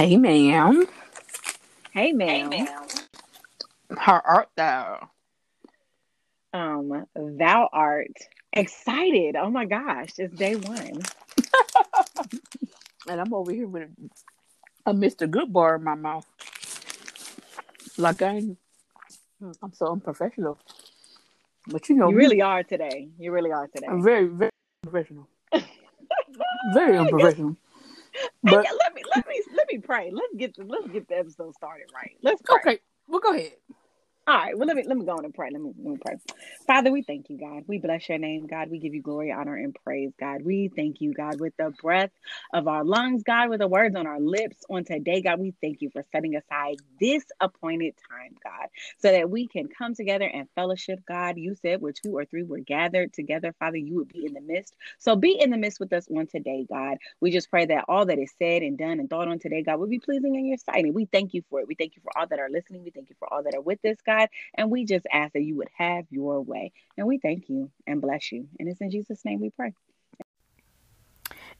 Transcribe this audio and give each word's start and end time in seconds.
Hey, 0.00 0.16
ma'am. 0.16 0.86
Hey, 1.92 2.14
ma'am. 2.14 2.66
How 3.98 4.22
art 4.24 4.48
thou? 4.56 5.10
Um, 6.54 7.04
thou 7.14 7.68
art 7.70 8.16
excited. 8.50 9.36
Oh 9.36 9.50
my 9.50 9.66
gosh, 9.66 10.12
it's 10.16 10.34
day 10.34 10.56
one. 10.56 11.02
And 13.10 13.20
I'm 13.20 13.34
over 13.34 13.52
here 13.52 13.68
with 13.68 13.90
a, 14.86 14.90
a 14.90 14.94
Mr. 14.94 15.28
Goodbar 15.28 15.76
in 15.76 15.84
my 15.84 15.96
mouth. 15.96 16.24
Like 17.98 18.22
I'm, 18.22 18.56
I'm 19.62 19.74
so 19.74 19.92
unprofessional. 19.92 20.58
But 21.66 21.90
you 21.90 21.96
know, 21.96 22.08
You 22.08 22.16
me, 22.16 22.24
really 22.24 22.40
are 22.40 22.62
today. 22.62 23.10
You 23.18 23.32
really 23.32 23.52
are 23.52 23.66
today. 23.66 23.86
I'm 23.86 24.02
very, 24.02 24.28
very 24.28 24.50
professional. 24.82 25.28
very 26.72 26.96
unprofessional. 26.96 27.58
But 28.42 28.64
yeah, 28.64 28.72
let 28.72 28.89
me 29.72 29.78
pray. 29.78 30.10
Let's 30.12 30.34
get 30.36 30.56
the 30.56 30.64
let's 30.64 30.88
get 30.88 31.08
the 31.08 31.16
episode 31.16 31.54
started 31.54 31.86
right. 31.94 32.16
Let's 32.22 32.42
pray. 32.42 32.56
okay, 32.56 32.78
well, 33.08 33.20
go 33.20 33.34
ahead. 33.34 33.52
All 34.30 34.36
right. 34.38 34.58
Well, 34.58 34.68
let 34.68 34.76
me 34.76 34.84
let 34.86 34.98
me 34.98 35.06
go 35.06 35.12
on 35.14 35.26
and 35.26 35.34
pray. 35.34 35.50
Let 35.52 35.62
me 35.62 35.72
let 35.78 35.92
me 35.94 35.98
pray. 36.04 36.16
Father, 36.66 36.92
we 36.92 37.02
thank 37.02 37.30
you, 37.30 37.38
God. 37.38 37.64
We 37.68 37.78
bless 37.78 38.08
your 38.08 38.18
name, 38.18 38.46
God. 38.48 38.70
We 38.70 38.80
give 38.80 38.94
you 38.94 39.02
glory, 39.02 39.32
honor, 39.32 39.56
and 39.56 39.76
praise, 39.84 40.12
God. 40.20 40.42
We 40.44 40.70
thank 40.76 41.02
you, 41.02 41.14
God, 41.14 41.40
with 41.40 41.54
the 41.58 41.72
breath 41.82 42.12
of 42.54 42.68
our 42.68 42.84
lungs, 42.84 43.24
God, 43.24 43.50
with 43.50 43.60
the 43.60 43.68
words 43.68 43.96
on 43.96 44.06
our 44.08 44.20
lips 44.20 44.58
on 44.70 44.84
today, 44.84 45.22
God. 45.22 45.40
We 45.40 45.54
thank 45.62 45.82
you 45.82 45.90
for 45.92 46.04
setting 46.12 46.36
aside 46.36 46.76
this 47.00 47.24
appointed 47.40 47.96
time, 48.10 48.36
God, 48.44 48.68
so 48.98 49.12
that 49.12 49.30
we 49.30 49.48
can 49.48 49.68
come 49.68 49.94
together 49.94 50.26
and 50.26 50.48
fellowship, 50.56 51.00
God. 51.08 51.38
You 51.38 51.56
said 51.62 51.82
where 51.82 51.92
two 51.92 52.16
or 52.16 52.24
three 52.24 52.44
were 52.44 52.60
gathered 52.60 53.12
together, 53.14 53.54
Father, 53.60 53.78
you 53.78 53.96
would 53.96 54.08
be 54.10 54.26
in 54.26 54.34
the 54.34 54.42
midst. 54.42 54.74
So 55.00 55.16
be 55.16 55.38
in 55.40 55.50
the 55.50 55.58
midst 55.58 55.80
with 55.80 55.92
us 55.92 56.08
on 56.16 56.28
today, 56.28 56.66
God. 56.72 56.98
We 57.20 57.32
just 57.32 57.50
pray 57.50 57.66
that 57.66 57.86
all 57.88 58.06
that 58.06 58.20
is 58.20 58.32
said 58.38 58.62
and 58.62 58.78
done 58.78 59.00
and 59.00 59.10
thought 59.10 59.28
on 59.28 59.40
today, 59.40 59.62
God, 59.64 59.80
will 59.80 59.88
be 59.88 60.00
pleasing 60.00 60.36
in 60.36 60.46
your 60.46 60.58
sight. 60.58 60.84
And 60.84 60.94
we 60.94 61.06
thank 61.06 61.34
you 61.34 61.42
for 61.50 61.60
it. 61.60 61.68
We 61.68 61.74
thank 61.74 61.96
you 61.96 62.02
for 62.02 62.16
all 62.18 62.26
that 62.28 62.40
are 62.40 62.50
listening. 62.50 62.84
We 62.84 62.90
thank 62.90 63.10
you 63.10 63.16
for 63.18 63.32
all 63.32 63.42
that 63.44 63.54
are 63.54 63.60
with 63.62 63.84
us, 63.84 63.98
God. 64.06 64.19
And 64.54 64.70
we 64.70 64.84
just 64.84 65.06
ask 65.12 65.32
that 65.32 65.42
you 65.42 65.56
would 65.56 65.70
have 65.76 66.04
your 66.10 66.40
way. 66.40 66.72
And 66.96 67.06
we 67.06 67.18
thank 67.18 67.48
you 67.48 67.70
and 67.86 68.00
bless 68.00 68.32
you. 68.32 68.48
And 68.58 68.68
it's 68.68 68.80
in 68.80 68.90
Jesus' 68.90 69.24
name 69.24 69.40
we 69.40 69.50
pray. 69.50 69.74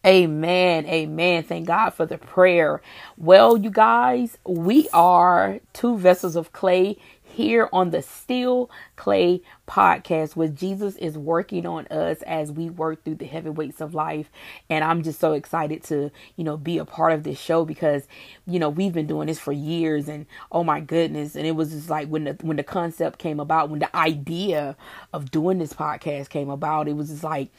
Amen. 0.06 0.86
Amen. 0.86 1.42
Thank 1.42 1.66
God 1.66 1.90
for 1.90 2.06
the 2.06 2.16
prayer. 2.16 2.80
Well, 3.18 3.58
you 3.58 3.70
guys, 3.70 4.38
we 4.46 4.88
are 4.94 5.60
two 5.74 5.98
vessels 5.98 6.36
of 6.36 6.52
clay 6.52 6.96
here 7.40 7.70
on 7.72 7.90
the 7.90 8.02
Still 8.02 8.70
Clay 8.96 9.40
podcast 9.66 10.36
where 10.36 10.48
Jesus 10.48 10.96
is 10.96 11.16
working 11.16 11.64
on 11.64 11.86
us 11.86 12.20
as 12.22 12.52
we 12.52 12.68
work 12.68 13.02
through 13.02 13.14
the 13.14 13.24
heavy 13.24 13.48
weights 13.48 13.80
of 13.80 13.94
life. 13.94 14.30
And 14.68 14.84
I'm 14.84 15.02
just 15.02 15.18
so 15.18 15.32
excited 15.32 15.82
to, 15.84 16.10
you 16.36 16.44
know, 16.44 16.58
be 16.58 16.76
a 16.76 16.84
part 16.84 17.12
of 17.14 17.22
this 17.22 17.40
show 17.40 17.64
because, 17.64 18.06
you 18.46 18.58
know, 18.58 18.68
we've 18.68 18.92
been 18.92 19.06
doing 19.06 19.28
this 19.28 19.38
for 19.38 19.52
years 19.52 20.06
and 20.06 20.26
oh 20.52 20.62
my 20.62 20.80
goodness. 20.80 21.34
And 21.34 21.46
it 21.46 21.52
was 21.52 21.70
just 21.70 21.88
like 21.88 22.08
when 22.08 22.24
the 22.24 22.36
when 22.42 22.58
the 22.58 22.62
concept 22.62 23.18
came 23.18 23.40
about, 23.40 23.70
when 23.70 23.80
the 23.80 23.96
idea 23.96 24.76
of 25.14 25.30
doing 25.30 25.56
this 25.56 25.72
podcast 25.72 26.28
came 26.28 26.50
about, 26.50 26.88
it 26.88 26.94
was 26.94 27.08
just 27.08 27.24
like 27.24 27.50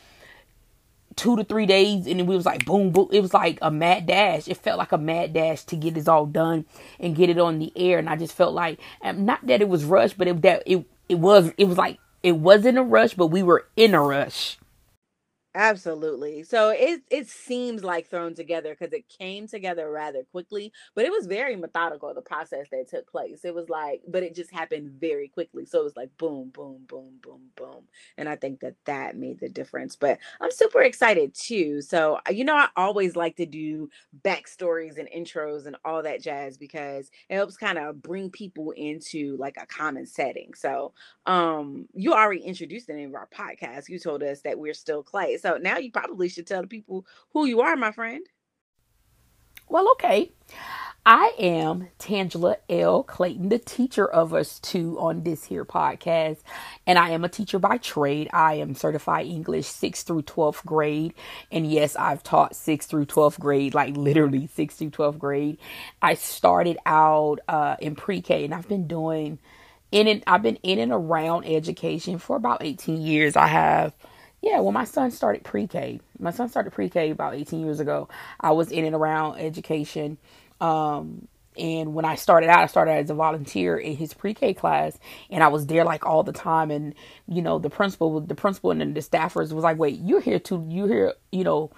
two 1.16 1.36
to 1.36 1.44
three 1.44 1.66
days 1.66 2.08
and 2.08 2.28
we 2.28 2.36
was 2.36 2.46
like 2.46 2.66
boom 2.66 2.92
boom. 2.92 3.10
It 3.12 3.22
was 3.22 3.34
like 3.34 3.60
a 3.62 3.72
mad 3.72 4.06
dash. 4.06 4.48
It 4.48 4.58
felt 4.58 4.78
like 4.78 4.92
a 4.92 4.98
mad 4.98 5.34
dash 5.34 5.64
to 5.66 5.76
get 5.76 5.94
this 5.94 6.08
all 6.08 6.26
done 6.26 6.66
and 7.00 7.16
get 7.16 7.30
it 7.30 7.40
on 7.40 7.60
the 7.60 7.72
air. 7.76 8.00
And 8.00 8.10
i 8.10 8.16
just 8.16 8.34
felt 8.34 8.54
like 8.54 8.80
um, 9.02 9.26
not 9.26 9.46
that 9.48 9.62
it 9.62 9.70
was 9.70 9.84
rushed 9.84 10.18
but 10.18 10.28
it 10.28 10.42
that 10.42 10.64
it 10.66 10.86
it 11.10 11.20
was 11.20 11.52
it 11.58 11.66
was 11.66 11.78
like 11.78 12.00
it 12.24 12.34
wasn't 12.34 12.78
a 12.78 12.84
rush 12.84 13.14
but 13.14 13.28
we 13.28 13.44
were 13.44 13.68
in 13.76 13.94
a 13.94 14.02
rush 14.02 14.58
Absolutely. 15.54 16.44
So 16.44 16.70
it 16.70 17.02
it 17.10 17.28
seems 17.28 17.84
like 17.84 18.08
thrown 18.10 18.34
together 18.36 18.70
because 18.78 18.94
it 18.94 19.10
came 19.10 19.48
together 19.48 19.92
rather 19.92 20.24
quickly, 20.32 20.72
but 20.96 21.04
it 21.04 21.12
was 21.12 21.28
very 21.28 21.58
methodical 21.58 22.14
the 22.14 22.22
process 22.22 22.68
that 22.72 22.88
took 22.90 23.12
place. 23.12 23.44
It 23.44 23.54
was 23.54 23.68
like, 23.68 24.02
but 24.08 24.24
it 24.24 24.34
just 24.34 24.50
happened 24.54 24.92
very 24.92 25.28
quickly. 25.28 25.66
So 25.66 25.82
it 25.82 25.84
was 25.84 25.98
like 25.98 26.18
boom, 26.18 26.52
boom, 26.54 26.86
boom, 26.88 27.20
boom, 27.22 27.42
boom, 27.58 27.84
and 28.18 28.30
I 28.30 28.38
think 28.38 28.62
that 28.62 28.76
that 28.86 29.18
made 29.18 29.42
the 29.42 29.50
difference. 29.50 29.98
But 29.98 30.20
I'm 30.40 30.52
super 30.52 30.82
excited 30.84 31.34
too. 31.34 31.82
So 31.82 32.20
uh, 32.26 32.32
you 32.32 32.46
know, 32.46 32.56
I 32.56 32.70
always 32.78 33.18
like 33.18 33.36
to 33.36 33.46
do 33.46 33.90
backstories 34.24 34.98
and 34.98 35.10
intros 35.10 35.66
and 35.66 35.76
all 35.84 36.02
that 36.04 36.22
jazz 36.22 36.58
because 36.58 37.12
it 37.28 37.36
helps 37.36 37.58
kind 37.58 37.78
of 37.78 38.02
bring 38.02 38.30
people 38.30 38.72
into 38.72 39.36
like 39.36 39.58
a 39.62 39.66
common 39.66 40.06
setting. 40.06 40.54
So 40.54 40.94
um, 41.26 41.88
you 41.94 42.14
already 42.14 42.42
introduced 42.42 42.88
the 42.88 42.94
name 42.94 43.10
of 43.10 43.16
our 43.16 43.28
podcast. 43.36 43.90
You 43.90 44.00
told 44.00 44.24
us 44.24 44.42
that 44.42 44.58
we're 44.58 44.74
still 44.74 45.04
clay. 45.04 45.38
So 45.42 45.58
now 45.58 45.78
you 45.80 45.92
probably 45.92 46.30
should 46.30 46.48
tell 46.48 46.62
the 46.62 46.68
people 46.68 47.06
who 47.34 47.46
you 47.46 47.62
are, 47.62 47.76
my 47.78 47.92
friend. 47.92 48.26
well 49.70 49.90
okay 49.94 50.32
i 51.06 51.34
am 51.40 51.88
tangela 52.00 52.58
l 52.70 53.04
clayton 53.04 53.50
the 53.50 53.60
teacher 53.60 54.08
of 54.08 54.34
us 54.34 54.60
two 54.60 55.00
on 55.00 55.24
this 55.24 55.46
here 55.46 55.66
podcast 55.66 56.40
and 56.88 57.00
i 57.00 57.10
am 57.12 57.24
a 57.26 57.30
teacher 57.30 57.60
by 57.60 57.78
trade 57.78 58.30
i 58.34 58.56
am 58.56 58.76
certified 58.76 59.26
english 59.28 59.68
6th 59.68 60.04
through 60.04 60.22
12th 60.24 60.66
grade 60.66 61.14
and 61.52 61.72
yes 61.72 61.96
i've 61.98 62.24
taught 62.24 62.54
6th 62.54 62.84
through 62.86 63.06
12th 63.06 63.40
grade 63.40 63.74
like 63.74 63.98
literally 63.98 64.48
6th 64.48 64.74
through 64.74 64.92
12th 64.92 65.20
grade 65.20 65.58
i 66.02 66.14
started 66.16 66.78
out 66.86 67.40
uh, 67.48 67.76
in 67.82 67.96
pre-k 67.96 68.46
and 68.46 68.54
i've 68.54 68.70
been 68.70 68.88
doing 68.88 69.40
in 69.92 70.08
and 70.08 70.24
I've 70.28 70.44
been 70.44 70.58
in 70.58 70.80
and 70.80 70.92
around 70.92 71.46
education 71.46 72.20
for 72.20 72.36
about 72.38 72.64
18 72.64 73.02
years. 73.02 73.36
I 73.38 73.48
have 73.48 73.94
yeah, 74.42 74.60
well 74.60 74.72
my 74.72 74.86
son 74.86 75.12
started 75.12 75.44
pre-K. 75.44 76.00
My 76.20 76.32
son 76.32 76.50
started 76.50 76.72
pre-K 76.72 77.12
about 77.12 77.36
18 77.36 77.62
years 77.62 77.80
ago. 77.80 78.10
I 78.40 78.52
was 78.52 78.72
in 78.72 78.86
and 78.86 78.96
around 78.96 79.40
education. 79.40 80.18
Um 80.60 81.28
and 81.58 81.94
when 81.94 82.06
I 82.06 82.16
started 82.16 82.50
out, 82.50 82.60
I 82.64 82.68
started 82.68 82.92
as 82.94 83.10
a 83.10 83.14
volunteer 83.14 83.78
in 83.78 83.98
his 83.98 84.14
pre-K 84.14 84.54
class, 84.54 84.98
and 85.30 85.44
I 85.44 85.50
was 85.50 85.68
there 85.68 85.84
like 85.84 86.06
all 86.06 86.24
the 86.24 86.32
time. 86.32 86.72
And 86.72 86.96
you 87.28 87.42
know, 87.42 87.60
the 87.60 87.70
principal, 87.70 88.22
the 88.22 88.36
principal, 88.36 88.72
and 88.72 88.96
the 88.96 89.02
staffers 89.02 89.52
was 89.52 89.64
like, 89.64 89.78
"Wait, 89.78 90.00
you're 90.00 90.22
here 90.22 90.40
to, 90.40 90.66
you're 90.70 90.88
here, 90.88 91.14
you 91.32 91.44
know, 91.44 91.70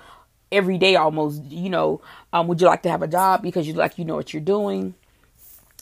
every 0.52 0.78
day 0.78 0.96
almost. 0.96 1.44
You 1.46 1.70
know, 1.72 2.02
um, 2.34 2.48
would 2.48 2.62
you 2.62 2.68
like 2.68 2.84
to 2.84 2.90
have 2.92 3.02
a 3.02 3.08
job 3.08 3.42
because 3.42 3.68
you 3.68 3.74
like, 3.74 3.98
you 3.98 4.06
know 4.06 4.16
what 4.16 4.34
you're 4.34 4.42
doing?" 4.44 4.94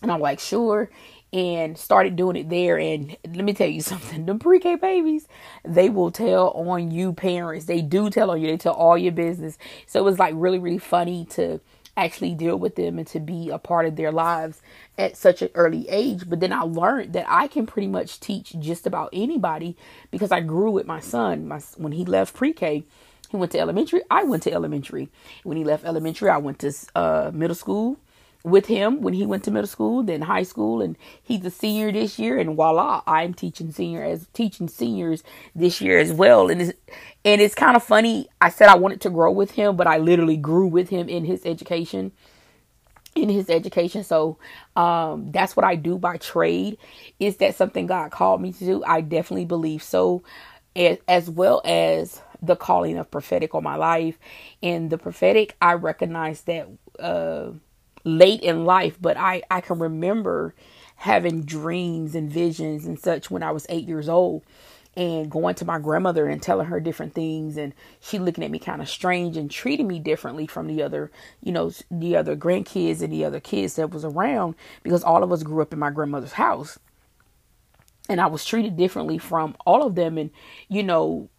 And 0.02 0.12
I'm 0.12 0.20
like, 0.22 0.40
sure. 0.40 0.90
And 1.34 1.78
started 1.78 2.18
doing 2.18 2.36
it 2.36 2.50
there. 2.50 2.78
And 2.78 3.16
let 3.26 3.46
me 3.46 3.54
tell 3.54 3.70
you 3.70 3.82
something, 3.82 4.26
them 4.26 4.40
pre-K 4.40 4.76
babies, 4.76 5.28
they 5.64 5.90
will 5.90 6.12
tell 6.12 6.50
on 6.50 6.92
you 6.92 7.14
parents. 7.14 7.66
They 7.66 7.82
do 7.82 8.10
tell 8.10 8.32
on 8.32 8.42
you. 8.42 8.48
They 8.48 8.58
tell 8.58 8.74
all 8.74 8.98
your 8.98 9.14
business. 9.14 9.58
So 9.86 10.00
it 10.00 10.04
was 10.04 10.20
like 10.20 10.34
really, 10.36 10.60
really 10.60 10.78
funny 10.78 11.26
to 11.32 11.62
actually 11.98 12.34
deal 12.34 12.58
with 12.58 12.76
them 12.76 12.98
and 12.98 13.08
to 13.08 13.20
be 13.20 13.50
a 13.50 13.58
part 13.58 13.86
of 13.86 13.96
their 13.96 14.12
lives 14.12 14.62
at 14.98 15.18
such 15.18 15.42
an 15.42 15.50
early 15.56 15.88
age. 15.90 16.30
But 16.30 16.40
then 16.40 16.54
I 16.54 16.62
learned 16.62 17.14
that 17.14 17.26
I 17.28 17.48
can 17.48 17.66
pretty 17.66 17.88
much 17.88 18.20
teach 18.20 18.58
just 18.60 18.88
about 18.88 19.10
anybody 19.14 19.76
because 20.10 20.32
I 20.32 20.42
grew 20.42 20.72
with 20.72 20.88
my 20.88 21.00
son. 21.00 21.48
My 21.48 21.60
when 21.78 21.92
he 21.92 22.06
left 22.06 22.34
pre-K, 22.34 22.84
he 23.30 23.38
went 23.38 23.52
to 23.54 23.60
elementary. 23.60 24.02
I 24.10 24.24
went 24.24 24.44
to 24.44 24.52
elementary. 24.52 25.10
When 25.44 25.58
he 25.58 25.64
left 25.64 25.86
elementary, 25.86 26.30
I 26.30 26.38
went 26.38 26.60
to 26.60 26.74
uh, 26.96 27.32
middle 27.34 27.56
school 27.56 27.98
with 28.44 28.66
him 28.66 29.02
when 29.02 29.14
he 29.14 29.26
went 29.26 29.44
to 29.44 29.52
middle 29.52 29.68
school, 29.68 30.04
then 30.04 30.22
high 30.22 30.44
school, 30.44 30.82
and 30.82 30.98
he's 31.22 31.46
a 31.46 31.52
senior 31.52 31.92
this 31.92 32.18
year. 32.18 32.40
And 32.40 32.56
voila, 32.56 33.02
I'm 33.06 33.34
teaching 33.34 33.72
senior 33.72 34.04
as 34.04 34.28
teaching 34.34 34.68
seniors 34.68 35.24
this 35.56 35.82
year 35.82 36.00
as 36.00 36.12
well. 36.12 36.50
And 36.50 36.62
it's 36.62 36.74
and 37.24 37.42
it's 37.42 37.56
kind 37.56 37.76
of 37.76 37.84
funny. 37.84 38.28
I 38.40 38.50
said 38.50 38.70
I 38.70 38.76
wanted 38.76 39.02
to 39.02 39.10
grow 39.10 39.32
with 39.32 39.52
him, 39.52 39.76
but 39.76 39.88
I 39.88 39.98
literally 39.98 40.38
grew 40.38 40.68
with 40.68 40.90
him 40.90 41.08
in 41.10 41.26
his 41.26 41.46
education. 41.46 42.12
In 43.14 43.28
his 43.28 43.50
education, 43.50 44.06
so 44.06 44.38
um, 44.78 45.34
that's 45.34 45.54
what 45.58 45.66
I 45.66 45.76
do 45.76 45.98
by 45.98 46.16
trade. 46.16 46.78
Is 47.20 47.36
that 47.38 47.56
something 47.56 47.86
God 47.86 48.10
called 48.10 48.42
me 48.42 48.54
to 48.54 48.66
do? 48.66 48.84
I 48.86 49.02
definitely 49.02 49.44
believe 49.44 49.84
so, 49.84 50.24
as, 50.78 50.98
as 51.10 51.30
well 51.30 51.62
as 51.66 52.22
the 52.42 52.56
calling 52.56 52.98
of 52.98 53.12
prophetic 53.12 53.54
on 53.54 53.64
my 53.64 53.76
life. 53.76 54.18
And 54.64 54.90
the 54.90 54.98
prophetic, 54.98 55.58
I 55.62 55.74
recognize 55.74 56.44
that. 56.44 56.70
Uh, 56.98 57.52
late 58.04 58.42
in 58.42 58.66
life, 58.66 58.98
but 59.02 59.18
I, 59.18 59.44
I 59.50 59.62
can 59.62 59.80
remember 59.80 60.54
having 60.98 61.42
dreams 61.42 62.16
and 62.16 62.32
visions 62.32 62.86
and 62.86 63.00
such 63.00 63.32
when 63.32 63.44
I 63.44 63.52
was 63.52 63.66
eight 63.70 63.88
years 63.88 64.08
old 64.08 64.44
and 64.96 65.32
going 65.32 65.56
to 65.56 65.66
my 65.66 65.80
grandmother 65.80 66.28
and 66.28 66.42
telling 66.42 66.68
her 66.68 66.80
different 66.80 67.14
things 67.14 67.58
and 67.58 67.74
she 68.02 68.20
looking 68.20 68.44
at 68.44 68.52
me 68.52 68.60
kind 68.60 68.82
of 68.82 68.90
strange 68.90 69.38
and 69.38 69.50
treating 69.50 69.88
me 69.88 70.00
differently 70.00 70.46
from 70.46 70.68
the 70.68 70.84
other 70.84 71.10
you 71.42 71.52
know 71.52 71.72
the 71.90 72.16
other 72.16 72.36
grandkids 72.36 73.02
and 73.02 73.12
the 73.12 73.24
other 73.24 73.40
kids 73.40 73.76
that 73.76 73.92
was 73.92 74.04
around 74.04 74.54
because 74.84 75.04
all 75.04 75.24
of 75.24 75.32
us 75.32 75.44
grew 75.44 75.62
up 75.62 75.74
in 75.74 75.80
my 75.80 75.90
grandmother's 75.90 76.34
house. 76.34 76.78
And 78.10 78.20
I 78.20 78.28
was 78.28 78.44
treated 78.44 78.76
differently 78.76 79.18
from 79.18 79.56
all 79.66 79.86
of 79.86 79.96
them 79.96 80.18
and 80.18 80.30
you 80.68 80.84
know 80.84 81.30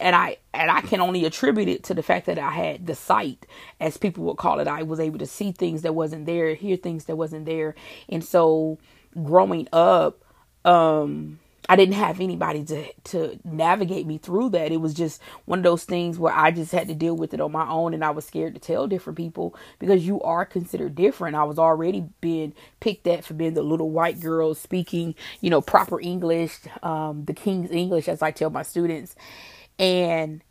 and 0.00 0.16
I 0.16 0.38
and 0.54 0.70
I 0.70 0.82
can 0.82 1.00
only 1.00 1.24
attribute 1.24 1.68
it 1.68 1.84
to 1.84 1.94
the 1.94 2.02
fact 2.02 2.26
that 2.26 2.38
I 2.38 2.50
had 2.50 2.86
the 2.86 2.94
sight, 2.94 3.46
as 3.80 3.96
people 3.98 4.24
would 4.24 4.38
call 4.38 4.60
it. 4.60 4.68
I 4.68 4.82
was 4.84 5.00
able 5.00 5.18
to 5.20 5.26
see 5.26 5.52
things 5.52 5.82
that 5.82 5.94
wasn't 5.94 6.26
there, 6.26 6.54
hear 6.54 6.76
things 6.76 7.06
that 7.06 7.16
wasn't 7.16 7.46
there, 7.46 7.74
and 8.08 8.24
so 8.24 8.78
growing 9.22 9.68
up, 9.72 10.24
um, 10.64 11.40
I 11.68 11.76
didn't 11.76 11.94
have 11.94 12.20
anybody 12.20 12.64
to 12.66 12.92
to 13.06 13.40
navigate 13.44 14.06
me 14.06 14.18
through 14.18 14.50
that. 14.50 14.72
It 14.72 14.80
was 14.80 14.94
just 14.94 15.22
one 15.46 15.60
of 15.60 15.64
those 15.64 15.84
things 15.84 16.18
where 16.18 16.34
I 16.34 16.50
just 16.52 16.72
had 16.72 16.88
to 16.88 16.94
deal 16.94 17.16
with 17.16 17.34
it 17.34 17.40
on 17.40 17.52
my 17.52 17.68
own 17.68 17.94
and 17.94 18.04
I 18.04 18.10
was 18.10 18.26
scared 18.26 18.54
to 18.54 18.60
tell 18.60 18.86
different 18.88 19.16
people 19.18 19.56
because 19.78 20.06
you 20.06 20.20
are 20.22 20.46
considered 20.46 20.94
different. 20.96 21.36
I 21.36 21.44
was 21.44 21.58
already 21.58 22.06
being 22.20 22.54
picked 22.80 23.06
at 23.08 23.24
for 23.24 23.34
being 23.34 23.54
the 23.54 23.62
little 23.62 23.90
white 23.90 24.20
girl 24.20 24.54
speaking, 24.54 25.14
you 25.40 25.50
know, 25.50 25.60
proper 25.60 26.00
English, 26.00 26.58
um, 26.82 27.24
the 27.26 27.34
King's 27.34 27.70
English 27.72 28.08
as 28.08 28.22
I 28.22 28.30
tell 28.32 28.50
my 28.50 28.62
students. 28.64 29.16
And 29.78 30.42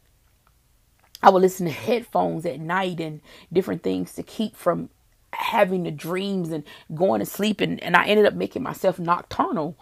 I 1.22 1.30
would 1.30 1.42
listen 1.42 1.66
to 1.66 1.72
headphones 1.72 2.46
at 2.46 2.60
night 2.60 3.00
and 3.00 3.22
different 3.52 3.84
things 3.84 4.14
to 4.14 4.24
keep 4.24 4.56
from 4.56 4.90
having 5.34 5.84
the 5.84 5.92
dreams 5.92 6.52
and 6.52 6.64
going 6.96 7.20
to 7.20 7.26
sleep 7.26 7.62
and, 7.62 7.82
and 7.84 7.96
I 7.96 8.08
ended 8.08 8.26
up 8.26 8.34
making 8.34 8.64
myself 8.64 8.98
nocturnal 9.00 9.78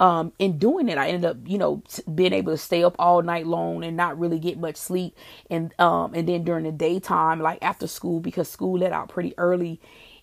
um, 0.00 0.32
in 0.38 0.58
doing 0.58 0.88
it, 0.88 0.98
I 0.98 1.08
ended 1.08 1.24
up, 1.30 1.36
you 1.46 1.58
know, 1.58 1.82
being 2.14 2.32
able 2.32 2.52
to 2.52 2.58
stay 2.58 2.84
up 2.84 2.96
all 2.98 3.22
night 3.22 3.46
long 3.46 3.84
and 3.84 3.96
not 3.96 4.18
really 4.18 4.38
get 4.38 4.58
much 4.58 4.76
sleep. 4.76 5.16
And 5.50 5.74
um, 5.80 6.14
and 6.14 6.28
then 6.28 6.44
during 6.44 6.64
the 6.64 6.72
daytime, 6.72 7.40
like 7.40 7.58
after 7.62 7.86
school, 7.86 8.20
because 8.20 8.48
school 8.48 8.78
let 8.78 8.92
out 8.92 9.08
pretty 9.08 9.34
early 9.38 9.80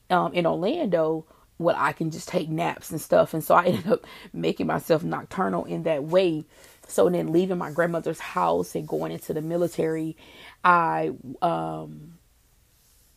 um, 0.10 0.34
in 0.34 0.46
Orlando, 0.46 1.26
well, 1.58 1.76
I 1.78 1.94
can 1.94 2.12
just 2.12 2.30
take 2.30 2.50
naps 2.50 2.92
and 2.92 3.02
stuff. 3.02 3.34
And 3.34 3.44
so 3.44 3.56
I 3.56 3.66
ended 3.68 3.88
up 3.88 4.06
making 4.34 4.68
myself 4.68 5.04
nocturnal 5.04 5.66
in 5.66 5.84
that 5.84 6.06
way. 6.06 6.46
So 6.88 7.10
then 7.10 7.32
leaving 7.32 7.58
my 7.58 7.72
grandmother's 7.72 8.20
house 8.20 8.76
and 8.76 8.88
going 8.88 9.12
into 9.12 9.34
the 9.34 9.42
military, 9.42 10.18
I 10.64 11.12
um, 11.42 12.20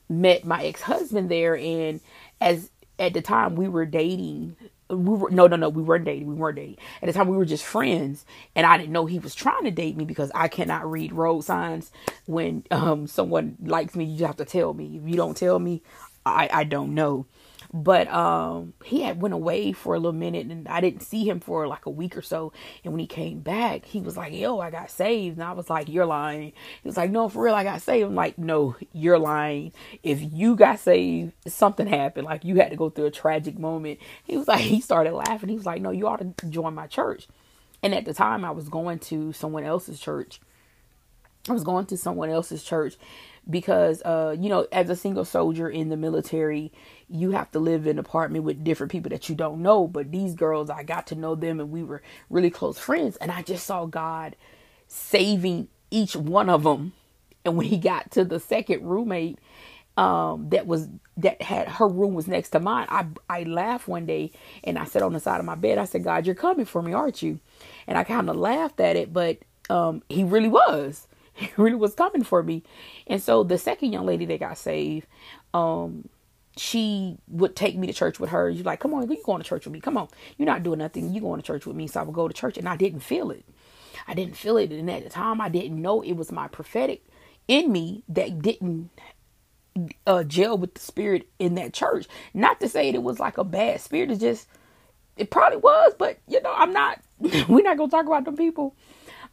met 0.09 0.45
my 0.45 0.65
ex 0.65 0.83
husband 0.83 1.31
there, 1.31 1.57
and 1.57 2.01
as 2.41 2.71
at 2.99 3.15
the 3.15 3.23
time 3.23 3.57
we 3.57 3.69
were 3.69 3.87
dating 3.87 4.57
we 4.91 4.97
were 4.97 5.31
no 5.31 5.47
no 5.47 5.57
no 5.57 5.69
we 5.69 5.83
weren't 5.83 6.05
dating 6.05 6.27
we 6.27 6.35
weren't 6.35 6.57
dating. 6.57 6.79
At 7.03 7.07
the 7.07 7.13
time 7.13 7.29
we 7.29 7.37
were 7.37 7.45
just 7.45 7.65
friends 7.65 8.25
and 8.55 8.67
i 8.67 8.77
didn't 8.79 8.93
know 8.93 9.07
he 9.07 9.19
was 9.19 9.35
trying 9.35 9.65
to 9.65 9.71
date 9.71 9.97
me 9.97 10.05
because 10.05 10.31
i 10.35 10.49
cannot 10.49 10.91
read 10.91 11.13
road 11.13 11.43
signs 11.43 11.93
when 12.27 12.65
um 12.71 13.07
someone 13.07 13.57
likes 13.63 13.95
me. 13.95 14.05
You 14.05 14.27
have 14.27 14.37
to 14.37 14.45
tell 14.45 14.73
me. 14.75 15.01
If 15.03 15.09
you 15.09 15.17
don't 15.17 15.37
tell 15.37 15.59
me 15.59 15.83
i 16.25 16.49
i 16.53 16.65
don't 16.65 16.95
know 16.95 17.27
but 17.73 18.09
um, 18.09 18.73
he 18.85 19.03
had 19.03 19.21
went 19.21 19.35
away 19.35 19.73
for 19.73 19.95
a 19.95 19.99
little 19.99 20.13
minute, 20.13 20.47
and 20.47 20.67
I 20.69 20.81
didn't 20.81 21.03
see 21.03 21.29
him 21.29 21.41
for 21.41 21.67
like 21.67 21.87
a 21.87 21.91
week 21.91 22.17
or 22.17 22.23
so. 22.23 22.53
And 22.83 22.93
when 22.93 23.01
he 23.01 23.07
came 23.07 23.41
back, 23.41 23.85
he 23.85 24.01
was 24.01 24.17
like, 24.17 24.33
"Yo, 24.33 24.59
I 24.59 24.71
got 24.71 24.91
saved." 24.91 25.37
And 25.37 25.45
I 25.45 25.53
was 25.53 25.69
like, 25.69 25.89
"You're 25.89 26.07
lying." 26.07 26.53
He 26.83 26.89
was 26.89 26.97
like, 26.97 27.11
"No, 27.11 27.29
for 27.29 27.43
real, 27.45 27.55
I 27.55 27.65
got 27.65 27.83
saved." 27.83 28.07
I'm 28.07 28.15
like, 28.15 28.39
"No, 28.39 28.77
you're 28.93 29.19
lying. 29.19 29.73
If 30.03 30.21
you 30.33 30.57
got 30.57 30.79
saved, 30.79 31.33
something 31.47 31.87
happened. 31.87 32.27
Like 32.27 32.45
you 32.45 32.57
had 32.57 32.71
to 32.71 32.77
go 32.77 32.89
through 32.91 33.07
a 33.07 33.11
tragic 33.11 33.59
moment." 33.59 33.99
He 34.25 34.37
was 34.37 34.49
like, 34.49 34.61
he 34.63 34.81
started 34.81 35.13
laughing. 35.13 35.51
He 35.51 35.57
was 35.57 35.67
like, 35.67 35.83
"No, 35.83 35.91
you 35.91 36.07
ought 36.09 36.21
to 36.21 36.47
join 36.47 36.75
my 36.75 36.87
church." 36.87 37.29
And 37.83 37.95
at 37.95 38.05
the 38.05 38.15
time, 38.15 38.45
I 38.45 38.51
was 38.51 38.69
going 38.69 38.99
to 39.01 39.33
someone 39.33 39.65
else's 39.65 40.01
church. 40.01 40.41
I 41.51 41.55
was 41.55 41.65
going 41.65 41.87
to 41.87 41.97
someone 41.97 42.31
else's 42.31 42.63
church 42.63 42.97
because 43.49 44.03
uh 44.03 44.37
you 44.39 44.49
know 44.49 44.67
as 44.73 44.91
a 44.91 44.97
single 44.97 45.25
soldier 45.25 45.69
in 45.69 45.89
the 45.89 45.97
military 45.97 46.71
you 47.09 47.31
have 47.31 47.51
to 47.51 47.59
live 47.59 47.87
in 47.87 47.93
an 47.93 47.99
apartment 47.99 48.45
with 48.45 48.63
different 48.63 48.93
people 48.93 49.09
that 49.11 49.29
you 49.29 49.35
don't 49.35 49.63
know. 49.63 49.87
But 49.87 50.13
these 50.13 50.35
girls 50.35 50.69
I 50.71 50.83
got 50.83 51.07
to 51.09 51.15
know 51.15 51.35
them 51.35 51.61
and 51.61 51.71
we 51.71 51.83
were 51.83 52.03
really 52.29 52.51
close 52.51 52.79
friends. 52.79 53.17
And 53.17 53.31
I 53.31 53.43
just 53.43 53.67
saw 53.67 53.87
God 53.87 54.37
saving 54.89 55.69
each 55.91 56.15
one 56.17 56.51
of 56.51 56.65
them 56.65 56.93
and 57.45 57.57
when 57.57 57.67
he 57.67 57.79
got 57.79 58.11
to 58.13 58.25
the 58.25 58.41
second 58.41 58.85
roommate 58.85 59.39
um 59.97 60.51
that 60.51 60.67
was 60.67 60.89
that 61.17 61.41
had 61.43 61.69
her 61.69 61.89
room 61.89 62.15
was 62.15 62.29
next 62.29 62.51
to 62.51 62.61
mine 62.61 62.87
I 62.91 63.07
I 63.29 63.43
laughed 63.45 63.89
one 63.89 64.07
day 64.07 64.31
and 64.63 64.79
I 64.79 64.85
sat 64.85 65.03
on 65.03 65.13
the 65.15 65.21
side 65.21 65.41
of 65.41 65.47
my 65.47 65.55
bed. 65.55 65.79
I 65.79 65.87
said 65.87 66.05
God 66.05 66.27
you're 66.27 66.35
coming 66.35 66.67
for 66.67 66.83
me 66.83 66.93
aren't 66.93 67.23
you? 67.23 67.41
And 67.87 67.97
I 67.97 68.05
kind 68.05 68.29
of 68.29 68.37
laughed 68.37 68.81
at 68.81 68.97
it 68.97 69.13
but 69.13 69.39
um 69.71 70.03
he 70.09 70.25
really 70.25 70.49
was 70.49 71.07
he 71.39 71.51
really 71.57 71.77
was 71.77 71.95
coming 71.95 72.25
for 72.25 72.43
me. 72.43 72.63
And 73.07 73.23
so 73.23 73.45
the 73.45 73.59
second 73.59 73.93
young 73.93 74.07
lady 74.07 74.25
that 74.27 74.41
got 74.41 74.59
saved, 74.59 75.07
um, 75.55 76.09
she 76.57 77.17
would 77.29 77.55
take 77.55 77.77
me 77.77 77.87
to 77.87 77.93
church 77.93 78.19
with 78.19 78.31
her. 78.31 78.53
She's 78.53 78.65
like, 78.65 78.81
come 78.81 78.93
on, 78.93 79.09
you 79.11 79.23
going 79.25 79.41
to 79.41 79.49
church 79.49 79.65
with 79.65 79.73
me? 79.73 79.81
Come 79.81 79.97
on. 79.97 80.09
You're 80.37 80.47
not 80.47 80.65
doing 80.65 80.81
nothing. 80.81 81.15
You 81.15 81.21
going 81.21 81.41
to 81.41 81.47
church 81.47 81.67
with 81.67 81.77
me. 81.77 81.87
So 81.87 82.01
I 82.01 82.03
would 82.03 82.15
go 82.15 82.27
to 82.27 82.35
church 82.35 82.59
and 82.59 82.69
I 82.69 82.77
didn't 82.77 83.01
feel 83.01 83.31
it. 83.31 83.45
I 84.09 84.15
didn't 84.15 84.37
feel 84.37 84.57
it. 84.57 84.73
And 84.73 84.91
at 84.91 85.05
the 85.05 85.11
time 85.11 85.41
I 85.41 85.49
didn't 85.49 85.81
know 85.81 86.03
it 86.03 86.15
was 86.15 86.33
my 86.33 86.49
prophetic 86.49 87.05
in 87.47 87.71
me 87.71 88.03
that 88.09 88.43
didn't 88.43 88.91
uh, 90.07 90.25
gel 90.25 90.59
with 90.59 90.75
the 90.75 90.81
spirit 90.81 91.29
in 91.39 91.55
that 91.55 91.73
church. 91.73 92.09
Not 92.35 92.59
to 92.61 92.69
say 92.69 92.89
it 92.89 93.03
was 93.03 93.21
like 93.21 93.39
a 93.39 93.45
bad 93.45 93.81
spirit. 93.81 94.11
It's 94.11 94.21
just, 94.21 94.49
it 95.17 95.31
probably 95.31 95.59
was, 95.59 95.95
but 95.99 96.19
you 96.27 96.43
know, 96.43 96.53
I'm 96.55 96.73
not, 96.73 97.01
we're 97.21 97.63
not 97.63 97.77
going 97.77 97.91
to 97.91 97.97
talk 97.97 98.07
about 98.07 98.25
them 98.25 98.37
people. 98.37 98.75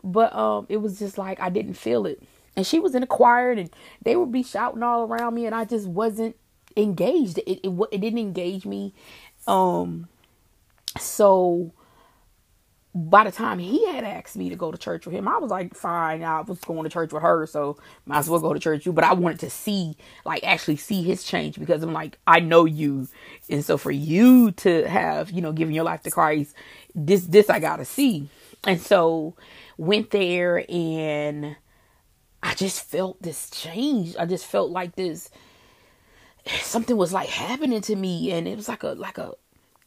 But 0.06 0.34
um, 0.36 0.68
it 0.70 0.78
was 0.78 1.00
just 1.00 1.18
like 1.18 1.40
I 1.40 1.50
didn't 1.50 1.74
feel 1.74 2.06
it. 2.06 2.22
And 2.56 2.66
she 2.66 2.80
was 2.80 2.96
in 2.96 3.04
a 3.04 3.08
choir, 3.08 3.52
and 3.52 3.70
they 4.04 4.16
would 4.16 4.32
be 4.32 4.44
shouting 4.44 4.84
all 4.84 5.04
around 5.04 5.34
me, 5.34 5.46
and 5.46 5.56
I 5.56 5.66
just 5.66 5.88
wasn't 5.88 6.38
engaged. 6.78 7.40
It 7.40 7.60
it, 7.64 7.88
it 7.92 8.00
didn't 8.00 8.20
engage 8.20 8.66
me. 8.66 8.94
Um, 9.48 10.08
so 11.00 11.74
by 12.98 13.26
the 13.26 13.32
time 13.32 13.60
he 13.60 13.86
had 13.88 14.06
asked 14.06 14.38
me 14.38 14.50
to 14.50 14.56
go 14.56 14.72
to 14.72 14.78
church 14.78 15.06
with 15.06 15.14
him, 15.14 15.28
I 15.28 15.38
was 15.38 15.52
like, 15.52 15.76
fine, 15.76 16.24
I 16.24 16.42
was 16.42 16.60
going 16.62 16.86
to 16.86 16.90
church 16.90 17.12
with 17.12 17.24
her, 17.24 17.46
so 17.46 17.78
might 18.06 18.20
as 18.20 18.30
well 18.30 18.40
go 18.40 18.54
to 18.54 18.60
church 18.60 18.86
you. 18.86 18.94
But 18.94 19.04
I 19.04 19.14
wanted 19.14 19.42
to 19.42 19.50
see, 19.50 19.98
like, 20.24 20.46
actually 20.46 20.78
see 20.78 21.04
his 21.04 21.26
change 21.26 21.60
because 21.60 21.84
I'm 21.84 21.92
like, 21.92 22.18
I 22.26 22.40
know 22.40 22.64
you. 22.64 23.10
And 23.50 23.66
so 23.66 23.78
for 23.78 23.92
you 23.92 24.52
to 24.54 24.88
have, 24.88 25.30
you 25.32 25.42
know, 25.42 25.52
given 25.52 25.74
your 25.74 25.84
life 25.84 26.04
to 26.04 26.12
Christ, 26.12 26.56
this, 26.96 27.26
this 27.26 27.50
I 27.50 27.60
gotta 27.60 27.84
see. 27.84 28.30
And 28.64 28.80
so 28.80 29.36
went 29.78 30.12
there 30.12 30.66
and 30.70 31.56
I 32.42 32.54
just 32.56 32.82
felt 32.84 33.22
this 33.22 33.50
change. 33.50 34.16
I 34.18 34.26
just 34.26 34.46
felt 34.46 34.72
like 34.72 34.96
this 34.96 35.30
something 36.62 36.96
was 36.96 37.12
like 37.12 37.30
happening 37.30 37.82
to 37.82 37.96
me 37.96 38.32
and 38.32 38.48
it 38.48 38.56
was 38.56 38.70
like 38.70 38.84
a 38.84 38.90
like 38.90 39.18
a 39.18 39.34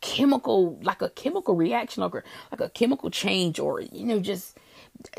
chemical 0.01 0.79
like 0.83 1.03
a 1.03 1.09
chemical 1.11 1.55
reaction 1.55 2.03
or 2.03 2.25
like 2.51 2.61
a 2.61 2.69
chemical 2.69 3.11
change 3.11 3.59
or 3.59 3.81
you 3.81 4.05
know 4.05 4.21
just 4.21 4.57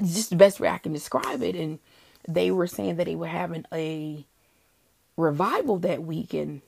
just 0.03 0.29
the 0.29 0.35
best 0.35 0.59
way 0.59 0.67
I 0.67 0.77
can 0.77 0.93
describe 0.93 1.41
it 1.41 1.55
and 1.55 1.79
they 2.27 2.51
were 2.51 2.67
saying 2.67 2.97
that 2.97 3.05
they 3.05 3.15
were 3.15 3.27
having 3.27 3.65
a 3.73 4.25
revival 5.17 5.79
that 5.79 6.03
week 6.03 6.33
and 6.33 6.61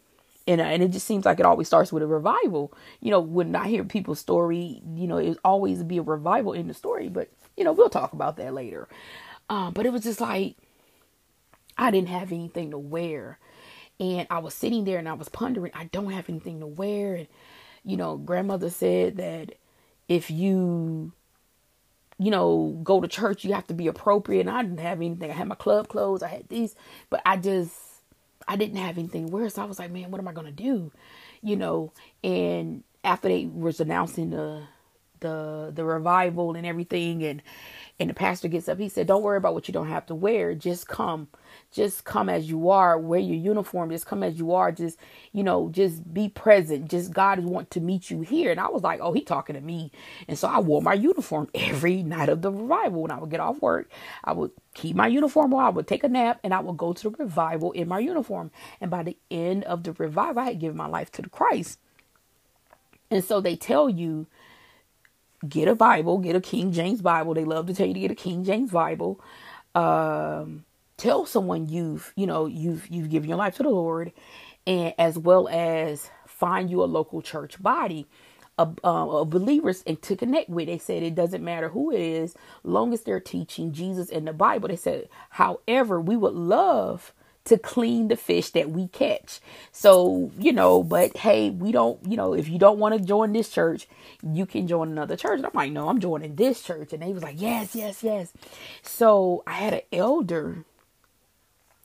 and, 0.48 0.60
and 0.60 0.82
it 0.82 0.90
just 0.90 1.06
seems 1.08 1.26
like 1.26 1.40
it 1.40 1.46
always 1.46 1.68
starts 1.68 1.94
with 1.94 2.02
a 2.02 2.08
revival. 2.08 2.74
You 3.00 3.12
know, 3.12 3.20
when 3.20 3.56
I 3.56 3.68
hear 3.68 3.84
people's 3.84 4.20
story, 4.20 4.82
you 4.96 5.08
know, 5.08 5.18
it 5.18 5.38
always 5.46 5.84
be 5.84 6.00
a 6.00 6.02
revival 6.02 6.54
in 6.54 6.68
the 6.68 6.74
story, 6.74 7.10
but 7.10 7.30
you 7.58 7.64
know, 7.64 7.72
we'll 7.74 7.90
talk 7.90 8.14
about 8.14 8.38
that 8.38 8.54
later. 8.54 8.88
Uh, 9.50 9.72
but 9.72 9.86
it 9.86 9.92
was 9.92 10.04
just 10.04 10.22
like 10.22 10.56
I 11.78 11.92
didn't 11.92 12.10
have 12.10 12.32
anything 12.32 12.72
to 12.72 12.78
wear. 12.78 13.40
And 14.00 14.28
I 14.30 14.40
was 14.40 14.54
sitting 14.54 14.84
there 14.84 14.98
and 14.98 15.10
I 15.10 15.14
was 15.14 15.30
pondering, 15.30 15.72
I 15.76 15.86
don't 15.86 16.12
have 16.12 16.30
anything 16.30 16.60
to 16.60 16.68
wear. 16.68 17.16
And, 17.16 17.28
you 17.84 17.98
know, 17.98 18.18
grandmother 18.18 18.70
said 18.70 19.18
that 19.18 19.54
if 20.08 20.32
you, 20.32 21.12
you 22.18 22.32
know, 22.32 22.80
go 22.84 23.02
to 23.02 23.08
church, 23.08 23.44
you 23.44 23.54
have 23.54 23.68
to 23.68 23.74
be 23.74 23.88
appropriate. 23.88 24.42
And 24.42 24.50
I 24.50 24.62
didn't 24.64 24.80
have 24.80 25.00
anything. 25.00 25.30
I 25.30 25.34
had 25.34 25.48
my 25.48 25.56
club 25.56 25.88
clothes, 25.88 26.24
I 26.24 26.30
had 26.30 26.50
these, 26.50 26.76
but 27.10 27.22
I 27.26 27.38
just, 27.38 27.76
I 28.48 28.56
didn't 28.56 28.78
have 28.78 28.98
anything 28.98 29.28
to 29.28 29.32
wear. 29.32 29.50
So 29.50 29.62
I 29.62 29.66
was 29.66 29.80
like, 29.80 29.92
man, 29.92 30.12
what 30.12 30.20
am 30.20 30.28
I 30.28 30.34
going 30.34 30.48
to 30.48 30.52
do? 30.52 30.92
You 31.42 31.56
know, 31.56 31.94
and 32.24 32.84
after 33.04 33.28
they 33.28 33.46
was 33.46 33.80
announcing 33.80 34.32
the, 34.32 34.64
the 35.22 35.72
the 35.76 35.86
revival 35.86 36.56
and 36.56 36.68
everything 36.68 37.24
and 37.24 37.44
and 38.00 38.10
the 38.12 38.16
pastor 38.16 38.50
gets 38.50 38.70
up 38.70 38.80
he 38.80 38.90
said 38.90 39.08
don't 39.08 39.24
worry 39.24 39.38
about 39.38 39.56
what 39.56 39.68
you 39.70 39.74
don't 39.74 39.90
have 39.90 40.06
to 40.08 40.16
wear. 40.16 40.56
Just 40.56 40.88
come. 40.88 41.30
Just 41.72 42.06
come 42.06 42.30
as 42.30 42.50
you 42.50 42.70
are. 42.70 43.00
Wear 43.00 43.20
your 43.22 43.38
uniform. 43.38 43.92
Just 43.92 44.08
come 44.08 44.24
as 44.24 44.40
you 44.40 44.54
are. 44.54 44.72
Just 44.72 45.00
you 45.34 45.44
know 45.44 45.70
just 45.72 46.14
be 46.14 46.30
present. 46.30 46.90
Just 46.92 47.14
god 47.14 47.40
want 47.42 47.72
to 47.72 47.82
meet 47.82 48.12
you 48.12 48.22
here. 48.22 48.52
And 48.52 48.60
i 48.60 48.70
was 48.70 48.84
like 48.84 49.00
oh 49.02 49.14
he 49.14 49.22
talking 49.22 49.56
to 49.56 49.62
me. 49.62 49.92
And 50.28 50.38
so 50.38 50.50
i 50.50 50.60
wore 50.60 50.84
my 50.84 50.96
uniform 50.96 51.50
every 51.56 52.04
night 52.04 52.30
of 52.30 52.42
the 52.44 52.52
revival. 52.52 53.04
When 53.04 53.12
i 53.12 53.20
would 53.20 53.32
get 53.32 53.42
off 53.42 53.62
work 53.62 53.90
i 54.26 54.34
would 54.34 54.52
keep 54.76 54.96
my 54.96 55.08
uniform 55.08 55.54
on. 55.54 55.66
I 55.66 55.70
would 55.70 55.88
take 55.88 56.04
a 56.04 56.10
nap 56.10 56.40
and 56.44 56.54
i 56.54 56.62
would 56.62 56.78
go 56.78 56.94
to 56.94 57.04
the 57.12 57.12
revival 57.12 57.72
in 57.74 57.88
my 57.90 58.00
uniform. 58.00 58.52
And 58.82 58.92
by 58.92 59.04
the 59.04 59.18
end 59.32 59.64
of 59.66 59.84
the 59.84 59.94
revival 59.94 60.44
i 60.44 60.46
had 60.48 60.60
given 60.60 60.78
my 60.78 60.88
life 60.88 61.12
to 61.14 61.24
the 61.24 61.30
christ. 61.30 61.80
And 63.12 63.24
so 63.24 63.42
they 63.42 63.56
tell 63.56 63.90
you 63.90 64.28
get 65.48 65.68
a 65.68 65.76
Bible, 65.76 66.20
get 66.20 66.36
a 66.36 66.42
King 66.42 66.72
James 66.72 67.02
Bible. 67.02 67.34
They 67.34 67.46
love 67.46 67.68
to 67.68 67.74
tell 67.74 67.88
you 67.88 67.94
to 67.94 68.00
get 68.00 68.12
a 68.12 68.16
King 68.16 68.44
James 68.44 68.72
Bible. 68.72 69.22
Um, 69.76 70.66
tell 70.98 71.26
someone 71.26 71.70
you've, 71.70 72.14
you 72.16 72.28
know, 72.28 72.46
you've 72.46 72.88
you've 72.90 73.10
given 73.10 73.30
your 73.30 73.38
life 73.38 73.58
to 73.58 73.64
the 73.64 73.70
Lord, 73.70 74.12
and 74.68 74.94
as 74.98 75.18
well 75.18 75.48
as 75.50 76.10
find 76.28 76.70
you 76.70 76.84
a 76.84 76.86
local 76.86 77.22
church 77.22 77.62
body. 77.62 78.08
Of, 78.58 78.78
uh, 78.84 79.24
believers 79.24 79.82
and 79.88 80.00
to 80.04 80.16
connect 80.16 80.50
with. 80.50 80.68
They 80.68 80.78
said 80.78 81.02
it 81.02 81.16
doesn't 81.16 81.44
matter 81.44 81.70
who 81.70 81.92
it 81.92 82.02
is, 82.02 82.36
long 82.64 82.94
as 82.94 83.02
they're 83.02 83.20
teaching 83.20 83.72
Jesus 83.72 84.10
in 84.10 84.26
the 84.26 84.34
Bible. 84.34 84.68
They 84.68 84.76
said, 84.76 85.10
however, 85.32 86.00
we 86.00 86.16
would 86.16 86.36
love 86.36 87.12
to 87.46 87.58
clean 87.58 88.08
the 88.08 88.16
fish 88.16 88.52
that 88.52 88.70
we 88.70 88.88
catch. 88.88 89.40
So, 89.72 90.32
you 90.38 90.54
know, 90.54 90.84
but 90.84 91.18
hey, 91.18 91.50
we 91.50 91.72
don't, 91.72 92.00
you 92.08 92.16
know, 92.16 92.34
if 92.34 92.48
you 92.48 92.60
don't 92.60 92.80
want 92.80 92.96
to 92.98 93.04
join 93.04 93.34
this 93.34 93.50
church, 93.50 93.88
you 94.22 94.46
can 94.46 94.68
join 94.68 94.92
another 94.92 95.16
church. 95.16 95.38
And 95.38 95.46
I'm 95.46 95.52
like, 95.54 95.72
no, 95.72 95.90
I'm 95.90 96.00
joining 96.00 96.36
this 96.36 96.62
church. 96.62 96.94
And 96.94 97.02
they 97.02 97.14
was 97.14 97.24
like, 97.24 97.42
yes, 97.42 97.76
yes, 97.76 98.04
yes. 98.04 98.32
So 98.84 99.44
I 99.48 99.54
had 99.54 99.74
an 99.74 99.82
elder 99.92 100.66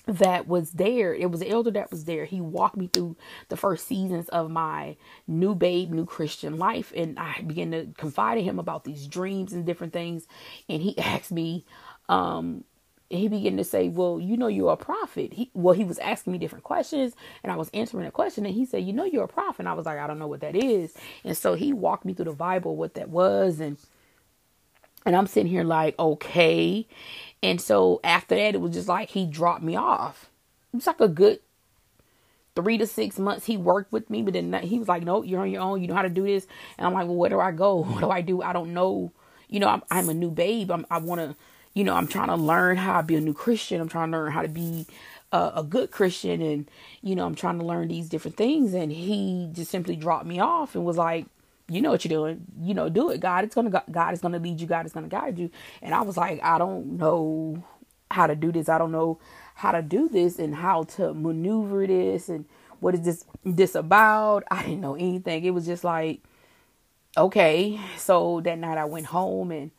that 0.06 0.46
was 0.46 0.72
there. 0.72 1.14
It 1.14 1.30
was 1.30 1.40
an 1.40 1.48
elder 1.48 1.70
that 1.72 1.90
was 1.90 2.04
there. 2.04 2.26
He 2.26 2.40
walked 2.40 2.76
me 2.76 2.88
through 2.92 3.16
the 3.48 3.56
first 3.56 3.86
seasons 3.88 4.28
of 4.28 4.50
my 4.50 4.96
new 5.26 5.54
babe, 5.54 5.90
new 5.90 6.06
Christian 6.06 6.58
life. 6.58 6.92
And 6.94 7.18
I 7.18 7.42
began 7.44 7.72
to 7.72 7.88
confide 7.96 8.38
in 8.38 8.44
him 8.44 8.58
about 8.58 8.84
these 8.84 9.06
dreams 9.06 9.52
and 9.52 9.66
different 9.66 9.92
things. 9.92 10.26
And 10.68 10.80
he 10.82 10.96
asked 10.98 11.32
me, 11.32 11.64
um, 12.08 12.64
he 13.10 13.28
began 13.28 13.56
to 13.56 13.64
say, 13.64 13.88
Well, 13.88 14.20
you 14.20 14.36
know, 14.36 14.48
you're 14.48 14.72
a 14.72 14.76
prophet. 14.76 15.32
He, 15.34 15.50
well, 15.54 15.74
he 15.74 15.84
was 15.84 15.98
asking 15.98 16.32
me 16.32 16.38
different 16.38 16.64
questions 16.64 17.14
and 17.42 17.52
I 17.52 17.56
was 17.56 17.70
answering 17.72 18.06
a 18.06 18.10
question. 18.10 18.46
And 18.46 18.54
he 18.54 18.64
said, 18.64 18.84
You 18.84 18.92
know, 18.92 19.04
you're 19.04 19.24
a 19.24 19.28
prophet. 19.28 19.60
And 19.60 19.68
I 19.68 19.74
was 19.74 19.86
like, 19.86 19.98
I 19.98 20.06
don't 20.06 20.18
know 20.18 20.26
what 20.26 20.40
that 20.40 20.56
is. 20.56 20.94
And 21.24 21.36
so 21.36 21.54
he 21.54 21.72
walked 21.72 22.04
me 22.04 22.14
through 22.14 22.26
the 22.26 22.32
Bible, 22.32 22.76
what 22.76 22.94
that 22.94 23.08
was. 23.08 23.60
And, 23.60 23.78
and 25.04 25.14
I'm 25.14 25.26
sitting 25.26 25.50
here 25.50 25.64
like, 25.64 25.98
okay. 25.98 26.86
And 27.42 27.60
so 27.60 28.00
after 28.02 28.34
that, 28.34 28.54
it 28.54 28.60
was 28.60 28.72
just 28.72 28.88
like 28.88 29.10
he 29.10 29.24
dropped 29.24 29.62
me 29.62 29.76
off. 29.76 30.30
It's 30.74 30.86
like 30.86 31.00
a 31.00 31.08
good 31.08 31.40
three 32.56 32.78
to 32.78 32.86
six 32.86 33.18
months 33.18 33.46
he 33.46 33.56
worked 33.56 33.92
with 33.92 34.08
me, 34.10 34.22
but 34.22 34.32
then 34.32 34.52
he 34.64 34.78
was 34.78 34.88
like, 34.88 35.04
"No, 35.04 35.22
you're 35.22 35.40
on 35.42 35.50
your 35.50 35.62
own. 35.62 35.80
You 35.80 35.88
know 35.88 35.94
how 35.94 36.02
to 36.02 36.08
do 36.08 36.24
this." 36.24 36.46
And 36.76 36.86
I'm 36.86 36.94
like, 36.94 37.06
"Well, 37.06 37.16
where 37.16 37.30
do 37.30 37.38
I 37.38 37.52
go? 37.52 37.76
What 37.84 38.00
do 38.00 38.10
I 38.10 38.22
do? 38.22 38.42
I 38.42 38.52
don't 38.52 38.74
know. 38.74 39.12
You 39.48 39.60
know, 39.60 39.68
I'm, 39.68 39.82
I'm 39.90 40.08
a 40.08 40.14
new 40.14 40.30
babe. 40.30 40.72
I'm, 40.72 40.84
I 40.90 40.98
want 40.98 41.20
to, 41.20 41.36
you 41.76 41.84
know, 41.84 41.92
I'm 41.92 42.06
trying 42.06 42.28
to 42.28 42.36
learn 42.36 42.78
how 42.78 43.02
to 43.02 43.06
be 43.06 43.16
a 43.16 43.20
new 43.20 43.34
Christian. 43.34 43.82
I'm 43.82 43.88
trying 43.88 44.10
to 44.10 44.16
learn 44.16 44.32
how 44.32 44.40
to 44.40 44.48
be 44.48 44.86
a, 45.30 45.52
a 45.56 45.62
good 45.62 45.90
Christian, 45.90 46.40
and 46.40 46.70
you 47.02 47.14
know, 47.14 47.26
I'm 47.26 47.34
trying 47.34 47.58
to 47.58 47.66
learn 47.66 47.88
these 47.88 48.08
different 48.08 48.38
things." 48.38 48.72
And 48.72 48.90
he 48.90 49.50
just 49.52 49.70
simply 49.70 49.94
dropped 49.94 50.24
me 50.24 50.40
off 50.40 50.74
and 50.74 50.86
was 50.86 50.96
like, 50.96 51.26
you 51.68 51.82
know 51.82 51.90
what 51.90 52.02
you're 52.02 52.18
doing. 52.18 52.46
You 52.62 52.72
know, 52.72 52.88
do 52.88 53.10
it. 53.10 53.20
God 53.20 53.44
is 53.44 53.54
gonna 53.54 53.84
God 53.90 54.14
is 54.14 54.22
gonna 54.22 54.38
lead 54.38 54.58
you. 54.58 54.66
God 54.66 54.86
is 54.86 54.92
gonna 54.94 55.08
guide 55.08 55.38
you. 55.38 55.50
And 55.82 55.94
I 55.94 56.00
was 56.00 56.16
like, 56.16 56.42
I 56.42 56.56
don't 56.56 56.96
know 56.96 57.62
how 58.10 58.26
to 58.26 58.34
do 58.34 58.50
this. 58.50 58.70
I 58.70 58.78
don't 58.78 58.92
know 58.92 59.18
how 59.56 59.72
to 59.72 59.82
do 59.82 60.08
this 60.08 60.38
and 60.38 60.54
how 60.54 60.84
to 60.84 61.12
maneuver 61.12 61.86
this 61.86 62.30
and 62.30 62.46
what 62.80 62.94
is 62.94 63.02
this 63.02 63.26
this 63.44 63.74
about. 63.74 64.44
I 64.50 64.62
didn't 64.62 64.80
know 64.80 64.94
anything. 64.94 65.44
It 65.44 65.50
was 65.50 65.66
just 65.66 65.84
like, 65.84 66.22
okay. 67.18 67.78
So 67.98 68.40
that 68.44 68.56
night 68.58 68.78
I 68.78 68.86
went 68.86 69.06
home 69.06 69.50
and 69.50 69.72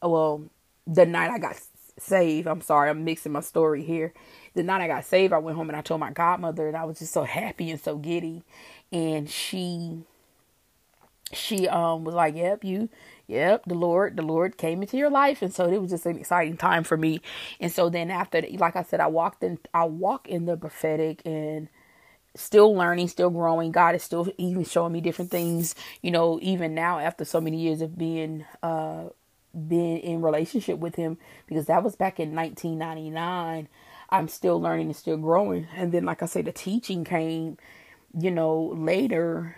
well, 0.00 0.44
the 0.86 1.06
night 1.06 1.30
I 1.30 1.38
got 1.38 1.56
saved. 1.98 2.46
I'm 2.48 2.60
sorry, 2.60 2.90
I'm 2.90 3.04
mixing 3.04 3.32
my 3.32 3.40
story 3.40 3.82
here. 3.82 4.12
The 4.54 4.62
night 4.62 4.80
I 4.82 4.88
got 4.88 5.04
saved, 5.04 5.32
I 5.32 5.38
went 5.38 5.56
home 5.56 5.68
and 5.70 5.76
I 5.76 5.82
told 5.82 6.00
my 6.00 6.10
godmother, 6.12 6.68
and 6.68 6.76
I 6.76 6.84
was 6.84 6.98
just 6.98 7.12
so 7.12 7.24
happy 7.24 7.70
and 7.70 7.80
so 7.80 7.96
giddy. 7.96 8.44
And 8.92 9.28
she 9.28 10.04
she 11.32 11.68
um 11.68 12.04
was 12.04 12.14
like, 12.14 12.36
"Yep, 12.36 12.64
you, 12.64 12.88
yep, 13.26 13.64
the 13.66 13.74
Lord, 13.74 14.16
the 14.16 14.22
Lord 14.22 14.56
came 14.58 14.82
into 14.82 14.96
your 14.96 15.10
life," 15.10 15.42
and 15.42 15.52
so 15.54 15.66
it 15.68 15.80
was 15.80 15.90
just 15.90 16.06
an 16.06 16.18
exciting 16.18 16.56
time 16.56 16.84
for 16.84 16.96
me. 16.96 17.20
And 17.60 17.72
so 17.72 17.88
then 17.88 18.10
after, 18.10 18.42
like 18.58 18.76
I 18.76 18.82
said, 18.82 19.00
I 19.00 19.08
walked 19.08 19.42
in, 19.42 19.58
I 19.72 19.84
walk 19.84 20.28
in 20.28 20.46
the 20.46 20.56
prophetic 20.56 21.22
and 21.24 21.68
still 22.36 22.74
learning, 22.74 23.08
still 23.08 23.30
growing. 23.30 23.72
God 23.72 23.94
is 23.94 24.02
still 24.02 24.28
even 24.38 24.64
showing 24.64 24.92
me 24.92 25.00
different 25.00 25.30
things. 25.30 25.74
You 26.02 26.10
know, 26.12 26.38
even 26.42 26.74
now 26.74 26.98
after 26.98 27.24
so 27.24 27.40
many 27.40 27.58
years 27.60 27.80
of 27.82 27.98
being 27.98 28.44
uh 28.62 29.06
being 29.68 29.98
in 29.98 30.22
relationship 30.22 30.78
with 30.78 30.96
Him, 30.96 31.18
because 31.46 31.66
that 31.66 31.82
was 31.82 31.96
back 31.96 32.18
in 32.20 32.34
1999. 32.34 33.68
I'm 34.10 34.28
still 34.28 34.60
learning 34.60 34.86
and 34.86 34.96
still 34.96 35.16
growing. 35.16 35.66
And 35.74 35.92
then, 35.92 36.04
like 36.04 36.22
I 36.22 36.26
say, 36.26 36.42
the 36.42 36.52
teaching 36.52 37.04
came, 37.04 37.58
you 38.16 38.30
know, 38.30 38.72
later 38.76 39.56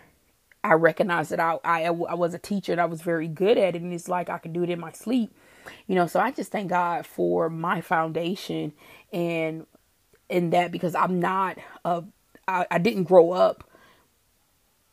I 0.66 0.72
recognized 0.74 1.30
that 1.30 1.38
I, 1.38 1.58
I, 1.64 1.84
I 1.84 1.90
was 1.90 2.34
a 2.34 2.38
teacher 2.38 2.72
and 2.72 2.80
I 2.80 2.86
was 2.86 3.00
very 3.00 3.28
good 3.28 3.56
at 3.56 3.76
it. 3.76 3.82
And 3.82 3.92
it's 3.92 4.08
like 4.08 4.28
I 4.28 4.38
could 4.38 4.52
do 4.52 4.64
it 4.64 4.70
in 4.70 4.80
my 4.80 4.90
sleep, 4.90 5.32
you 5.86 5.94
know. 5.94 6.06
So 6.06 6.18
I 6.18 6.32
just 6.32 6.50
thank 6.50 6.70
God 6.70 7.06
for 7.06 7.48
my 7.48 7.80
foundation 7.80 8.72
and 9.12 9.66
in 10.28 10.50
that 10.50 10.72
because 10.72 10.96
I'm 10.96 11.20
not 11.20 11.58
a, 11.84 12.02
I, 12.48 12.66
I 12.68 12.78
didn't 12.78 13.04
grow 13.04 13.30
up 13.30 13.70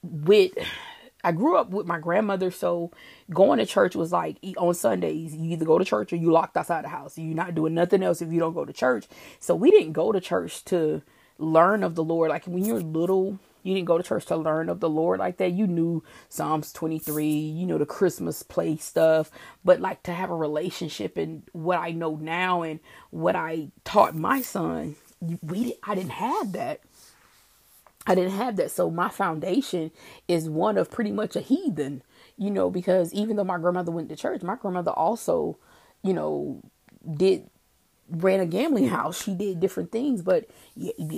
with, 0.03 0.51
I 1.23 1.31
grew 1.31 1.57
up 1.57 1.71
with 1.71 1.87
my 1.87 1.99
grandmother. 1.99 2.51
So 2.51 2.91
going 3.31 3.59
to 3.59 3.65
church 3.65 3.95
was 3.95 4.11
like 4.11 4.37
on 4.57 4.73
Sundays, 4.73 5.35
you 5.35 5.51
either 5.51 5.65
go 5.65 5.77
to 5.77 5.85
church 5.85 6.13
or 6.13 6.17
you 6.17 6.31
locked 6.31 6.57
outside 6.57 6.83
the 6.83 6.89
house. 6.89 7.17
You're 7.17 7.35
not 7.35 7.55
doing 7.55 7.73
nothing 7.73 8.03
else 8.03 8.21
if 8.21 8.31
you 8.31 8.39
don't 8.39 8.53
go 8.53 8.65
to 8.65 8.73
church. 8.73 9.05
So 9.39 9.55
we 9.55 9.71
didn't 9.71 9.93
go 9.93 10.11
to 10.11 10.19
church 10.19 10.63
to 10.65 11.01
learn 11.37 11.83
of 11.83 11.95
the 11.95 12.03
Lord. 12.03 12.29
Like 12.29 12.45
when 12.45 12.65
you're 12.65 12.81
little, 12.81 13.39
you 13.63 13.73
didn't 13.73 13.87
go 13.87 13.97
to 13.97 14.03
church 14.03 14.25
to 14.27 14.35
learn 14.35 14.69
of 14.69 14.79
the 14.79 14.89
Lord 14.89 15.19
like 15.19 15.37
that. 15.37 15.53
You 15.53 15.67
knew 15.67 16.03
Psalms 16.29 16.73
23, 16.73 17.25
you 17.25 17.65
know, 17.65 17.77
the 17.77 17.85
Christmas 17.85 18.43
play 18.43 18.75
stuff, 18.77 19.31
but 19.63 19.79
like 19.79 20.03
to 20.03 20.13
have 20.13 20.29
a 20.29 20.35
relationship 20.35 21.17
and 21.17 21.43
what 21.53 21.79
I 21.79 21.91
know 21.91 22.15
now 22.15 22.61
and 22.61 22.79
what 23.09 23.35
I 23.35 23.69
taught 23.85 24.15
my 24.15 24.41
son, 24.41 24.95
we 25.41 25.75
I 25.83 25.95
didn't 25.95 26.11
have 26.11 26.51
that. 26.53 26.81
I 28.05 28.15
didn't 28.15 28.31
have 28.31 28.57
that. 28.57 28.71
So 28.71 28.89
my 28.89 29.09
foundation 29.09 29.91
is 30.27 30.49
one 30.49 30.77
of 30.77 30.91
pretty 30.91 31.11
much 31.11 31.37
a 31.37 31.41
heathen, 31.41 32.03
you 32.37 32.51
know, 32.51 32.69
because 32.69 33.13
even 33.13 33.35
though 33.35 33.43
my 33.43 33.57
grandmother 33.57 33.91
went 33.91 34.09
to 34.09 34.15
church, 34.15 34.41
my 34.41 34.55
grandmother 34.55 34.91
also, 34.91 35.57
you 36.03 36.13
know, 36.13 36.61
did 37.15 37.49
ran 38.09 38.39
a 38.39 38.45
gambling 38.45 38.87
house. 38.87 39.23
She 39.23 39.33
did 39.33 39.59
different 39.59 39.91
things, 39.91 40.21
but 40.21 40.49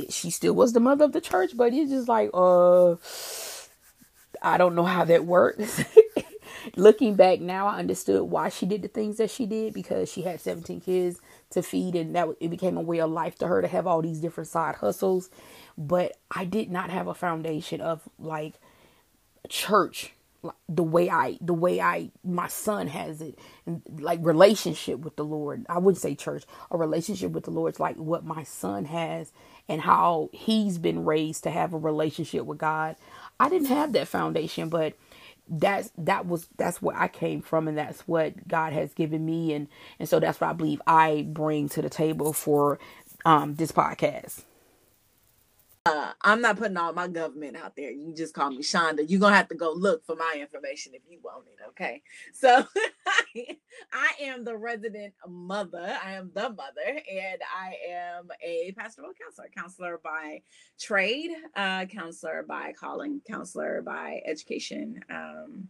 she 0.10 0.29
still 0.29 0.53
was 0.53 0.74
the 0.74 0.79
mother 0.79 1.05
of 1.05 1.13
the 1.13 1.22
church. 1.22 1.51
But 1.55 1.74
it's 1.74 1.91
just 1.91 2.07
like, 2.07 2.29
uh, 2.34 2.95
I 4.41 4.57
don't 4.57 4.75
know 4.75 4.86
how 4.86 5.05
that 5.05 5.25
works. 5.25 5.84
Looking 6.75 7.15
back 7.15 7.39
now, 7.41 7.67
I 7.67 7.77
understood 7.77 8.24
why 8.24 8.50
she 8.50 8.65
did 8.65 8.81
the 8.81 8.88
things 8.88 9.17
that 9.17 9.29
she 9.29 9.45
did 9.45 9.74
because 9.74 10.12
she 10.12 10.24
had 10.24 10.41
17 10.41 10.81
kids 10.81 11.19
to 11.51 11.62
feed, 11.62 11.95
and 11.95 12.15
that 12.15 12.27
it 12.39 12.50
became 12.50 12.77
a 12.77 12.81
way 12.81 13.00
of 13.00 13.12
life 13.12 13.38
to 13.39 13.48
her 13.48 13.62
to 13.62 13.67
have 13.67 13.86
all 13.86 14.01
these 14.01 14.19
different 14.19 14.50
side 14.50 14.75
hustles. 14.75 15.29
But 15.77 16.17
I 16.31 16.45
did 16.45 16.72
not 16.72 16.89
have 16.89 17.07
a 17.07 17.13
foundation 17.13 17.81
of 17.81 18.01
like 18.17 18.55
church 19.48 20.13
the 20.69 20.83
way 20.83 21.09
I 21.09 21.37
the 21.41 21.53
way 21.53 21.81
I 21.81 22.11
my 22.23 22.47
son 22.47 22.87
has 22.87 23.21
it 23.21 23.39
like 23.99 24.19
relationship 24.23 24.99
with 25.01 25.15
the 25.15 25.25
Lord. 25.25 25.65
I 25.69 25.79
wouldn't 25.79 26.01
say 26.01 26.15
church, 26.15 26.45
a 26.71 26.77
relationship 26.77 27.31
with 27.31 27.45
the 27.45 27.51
Lord 27.51 27.75
is 27.75 27.79
like 27.79 27.97
what 27.97 28.25
my 28.25 28.43
son 28.43 28.85
has 28.85 29.31
and 29.69 29.81
how 29.81 30.29
he's 30.33 30.77
been 30.77 31.05
raised 31.05 31.43
to 31.43 31.51
have 31.51 31.73
a 31.73 31.77
relationship 31.77 32.45
with 32.45 32.59
God. 32.59 32.95
I 33.39 33.49
didn't 33.49 33.67
have 33.69 33.93
that 33.93 34.07
foundation, 34.07 34.69
but 34.69 34.95
that's 35.49 35.91
that 35.97 36.25
was 36.27 36.47
that's 36.57 36.81
where 36.81 36.97
I 36.97 37.07
came 37.07 37.41
from 37.41 37.67
and 37.67 37.77
that's 37.77 38.01
what 38.07 38.47
God 38.47 38.73
has 38.73 38.93
given 38.93 39.25
me 39.25 39.53
and 39.53 39.67
and 39.99 40.09
so 40.09 40.19
that's 40.19 40.41
what 40.41 40.49
I 40.49 40.53
believe 40.53 40.81
I 40.87 41.25
bring 41.29 41.69
to 41.69 41.81
the 41.81 41.89
table 41.89 42.33
for 42.33 42.79
um 43.25 43.55
this 43.55 43.71
podcast. 43.71 44.43
Uh, 45.87 46.13
I'm 46.21 46.41
not 46.41 46.57
putting 46.57 46.77
all 46.77 46.93
my 46.93 47.07
government 47.07 47.55
out 47.55 47.75
there. 47.75 47.91
You 47.91 48.11
just 48.11 48.33
call 48.33 48.49
me 48.49 48.63
Shonda. 48.63 49.07
You're 49.07 49.19
gonna 49.19 49.35
have 49.35 49.49
to 49.49 49.55
go 49.55 49.71
look 49.71 50.03
for 50.03 50.15
my 50.15 50.35
information 50.39 50.93
if 50.95 51.03
you 51.07 51.19
want 51.23 51.45
it. 51.45 51.63
Okay. 51.69 52.01
So 52.33 52.65
I 53.93 54.09
am 54.19 54.43
the 54.43 54.57
resident 54.57 55.13
mother. 55.27 55.95
I 56.03 56.13
am 56.13 56.31
the 56.33 56.49
mother, 56.49 56.87
and 56.87 57.39
I 57.55 57.75
am 57.87 58.29
a 58.43 58.73
pastoral 58.75 59.11
counselor, 59.13 59.49
counselor 59.55 60.01
by 60.03 60.41
trade, 60.79 61.29
uh, 61.55 61.85
counselor 61.85 62.43
by 62.47 62.73
calling, 62.73 63.21
counselor 63.27 63.83
by 63.83 64.21
education. 64.25 65.01
Um, 65.11 65.67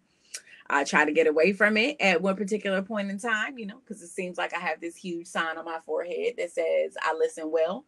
I 0.68 0.86
try 0.86 1.06
to 1.06 1.12
get 1.12 1.28
away 1.28 1.52
from 1.52 1.76
it 1.78 1.98
at 2.00 2.22
one 2.22 2.38
particular 2.38 2.82
point 2.82 3.12
in 3.12 3.20
time, 3.20 3.58
you 3.60 3.66
know, 3.66 3.80
because 3.80 4.02
it 4.02 4.08
seems 4.08 4.38
like 4.38 4.54
I 4.56 4.60
have 4.60 4.80
this 4.80 4.96
huge 4.96 5.28
sign 5.28 5.58
on 5.58 5.66
my 5.66 5.80
forehead 5.86 6.36
that 6.38 6.52
says 6.52 6.96
I 7.02 7.14
listen 7.20 7.52
well 7.52 7.86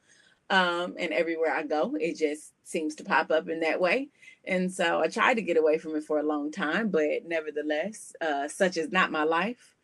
um, 0.49 0.95
and 0.97 1.11
everywhere 1.13 1.53
I 1.53 1.63
go, 1.63 1.95
it 1.99 2.17
just 2.17 2.53
seems 2.63 2.95
to 2.95 3.03
pop 3.03 3.31
up 3.31 3.49
in 3.49 3.61
that 3.61 3.79
way. 3.79 4.09
And 4.45 4.71
so 4.71 5.01
I 5.01 5.07
tried 5.07 5.35
to 5.35 5.41
get 5.41 5.57
away 5.57 5.77
from 5.77 5.95
it 5.95 6.03
for 6.03 6.19
a 6.19 6.23
long 6.25 6.51
time, 6.51 6.89
but 6.89 7.25
nevertheless, 7.25 8.13
uh, 8.21 8.47
such 8.47 8.77
is 8.77 8.91
not 8.91 9.11
my 9.11 9.23
life. 9.23 9.76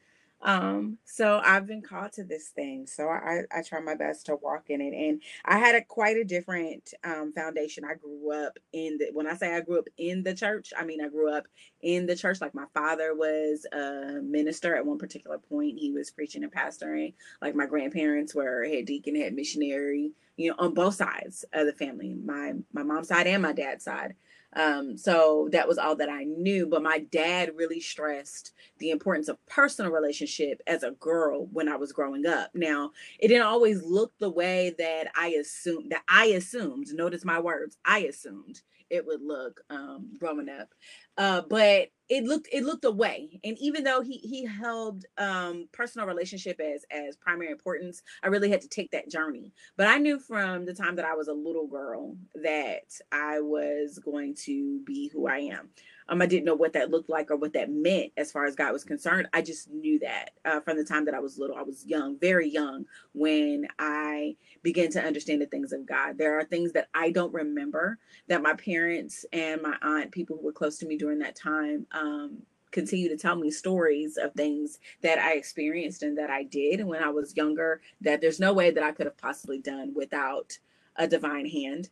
Um, 0.44 0.98
so 1.06 1.42
I've 1.44 1.66
been 1.66 1.82
called 1.82 2.12
to 2.14 2.24
this 2.24 2.50
thing. 2.50 2.86
So 2.86 3.08
I, 3.08 3.44
I 3.52 3.62
try 3.62 3.80
my 3.80 3.96
best 3.96 4.26
to 4.26 4.36
walk 4.36 4.70
in 4.70 4.82
it. 4.82 4.94
And 4.94 5.22
I 5.46 5.58
had 5.58 5.76
a 5.76 5.82
quite 5.82 6.18
a 6.18 6.26
different 6.26 6.94
um, 7.04 7.32
foundation. 7.34 7.86
I 7.86 7.96
grew 7.96 8.32
up 8.34 8.60
in 8.74 8.98
the, 8.98 9.10
when 9.14 9.26
I 9.26 9.36
say 9.36 9.56
I 9.56 9.62
grew 9.62 9.80
up 9.80 9.88
in 9.98 10.24
the 10.24 10.36
church, 10.36 10.74
I 10.78 10.84
mean, 10.84 11.02
I 11.02 11.08
grew 11.08 11.34
up 11.34 11.46
in 11.82 12.06
the 12.06 12.16
church. 12.16 12.42
Like 12.42 12.54
my 12.54 12.66
father 12.74 13.16
was 13.16 13.66
a 13.72 14.20
minister 14.22 14.76
at 14.76 14.86
one 14.86 14.98
particular 14.98 15.38
point. 15.38 15.80
He 15.80 15.92
was 15.92 16.12
preaching 16.12 16.44
and 16.44 16.52
pastoring. 16.52 17.14
Like 17.42 17.56
my 17.56 17.66
grandparents 17.66 18.36
were 18.36 18.66
head 18.66 18.86
deacon, 18.86 19.16
head 19.16 19.34
missionary, 19.34 20.12
you 20.36 20.50
know, 20.50 20.56
on 20.60 20.74
both 20.74 20.96
sides 20.96 21.46
of 21.54 21.68
the 21.68 21.74
family, 21.74 22.16
my 22.16 22.54
my 22.74 22.84
mom's 22.84 23.08
side 23.08 23.28
and 23.28 23.42
my 23.42 23.54
dad's 23.54 23.84
side. 23.86 24.16
Um, 24.56 24.98
so 24.98 25.50
that 25.52 25.68
was 25.68 25.78
all 25.78 25.96
that 25.98 26.10
I 26.10 26.24
knew. 26.24 26.68
But 26.68 26.84
my 26.84 27.00
dad 27.00 27.52
really 27.56 27.80
stressed 27.80 28.54
the 28.80 28.90
importance 28.90 29.28
of 29.28 29.44
personal 29.48 29.92
relationship 29.92 30.62
as 30.68 30.84
a 30.84 30.92
girl 30.92 31.48
when 31.52 31.70
I 31.70 31.76
was 31.76 31.94
growing 31.94 32.26
up. 32.26 32.52
Now, 32.54 32.92
it 33.20 33.28
didn't 33.30 33.48
always 33.48 33.84
look 33.84 34.14
the 34.20 34.30
way 34.30 34.76
that 34.78 35.08
I 35.16 35.30
assumed 35.30 35.92
that 35.92 36.04
I 36.08 36.26
assumed, 36.28 36.88
notice 36.94 37.26
my 37.26 37.40
words, 37.40 37.78
I 37.86 38.00
assumed 38.00 38.62
it 38.90 39.06
would 39.08 39.22
look 39.24 39.62
um, 39.70 40.12
growing 40.20 40.50
up. 40.50 40.70
Uh, 41.18 41.42
but 41.50 41.90
it 42.10 42.24
looked 42.26 42.48
it 42.52 42.64
looked 42.64 42.86
away 42.86 43.40
and 43.44 43.58
even 43.60 43.84
though 43.84 44.02
he 44.02 44.18
he 44.18 44.46
held 44.46 45.06
um 45.18 45.68
personal 45.72 46.08
relationship 46.08 46.60
as 46.60 46.86
as 46.92 47.16
primary 47.16 47.52
importance 47.52 48.02
i 48.24 48.28
really 48.28 48.50
had 48.50 48.62
to 48.62 48.68
take 48.68 48.92
that 48.92 49.10
journey. 49.10 49.52
But 49.78 49.88
i 49.88 49.98
knew 49.98 50.20
from 50.20 50.66
the 50.66 50.74
time 50.74 50.96
that 50.98 51.06
i 51.06 51.14
was 51.14 51.28
a 51.28 51.34
little 51.34 51.68
girl 51.68 52.16
that 52.36 52.92
i 53.12 53.40
was 53.40 54.00
going 54.00 54.36
to 54.46 54.80
be 54.86 55.10
who 55.10 55.28
i 55.28 55.38
am 55.38 55.70
um, 56.10 56.22
I 56.22 56.26
didn't 56.26 56.46
know 56.46 56.56
what 56.56 56.74
that 56.74 56.92
looked 56.92 57.10
like 57.10 57.32
or 57.32 57.36
what 57.36 57.54
that 57.54 57.72
meant 57.72 58.12
as 58.18 58.32
far 58.32 58.46
as 58.46 58.56
God 58.56 58.74
was 58.74 58.84
concerned. 58.84 59.28
I 59.34 59.42
just 59.42 59.70
knew 59.70 60.00
that 60.00 60.32
uh, 60.46 60.60
from 60.60 60.78
the 60.78 60.84
time 60.84 61.06
that 61.06 61.14
I 61.14 61.20
was 61.20 61.38
little. 61.38 61.56
I 61.56 61.64
was 61.64 61.86
young, 61.86 62.18
very 62.20 62.50
young, 62.50 62.86
when 63.14 63.68
I 63.80 64.36
began 64.62 64.92
to 64.92 65.04
understand 65.04 65.42
the 65.42 65.48
things 65.48 65.72
of 65.72 65.86
God. 65.86 66.18
There 66.18 66.38
are 66.38 66.44
things 66.44 66.74
that 66.74 66.90
I 66.94 67.12
don't 67.12 67.34
remember 67.34 67.98
that 68.28 68.42
my 68.42 68.54
parents 68.54 69.26
and 69.32 69.62
my 69.62 69.76
aunt, 69.82 70.12
people 70.12 70.38
who 70.38 70.46
were 70.46 70.52
close 70.52 70.78
to 70.80 70.86
me 70.86 70.98
during 70.98 71.20
that 71.20 71.36
time, 71.36 71.86
um, 71.92 72.44
continue 72.72 73.08
to 73.08 73.18
tell 73.18 73.36
me 73.36 73.52
stories 73.52 74.18
of 74.18 74.34
things 74.34 74.80
that 75.02 75.20
I 75.20 75.36
experienced 75.36 76.04
and 76.04 76.18
that 76.18 76.30
I 76.30 76.44
did 76.44 76.84
when 76.84 77.04
I 77.04 77.10
was 77.10 77.38
younger 77.38 77.82
that 78.02 78.20
there's 78.20 78.40
no 78.40 78.52
way 78.52 78.72
that 78.72 78.84
I 78.84 78.92
could 78.92 79.06
have 79.06 79.18
possibly 79.18 79.60
done 79.60 79.94
without 79.96 80.58
a 80.96 81.08
divine 81.08 81.46
hand 81.46 81.90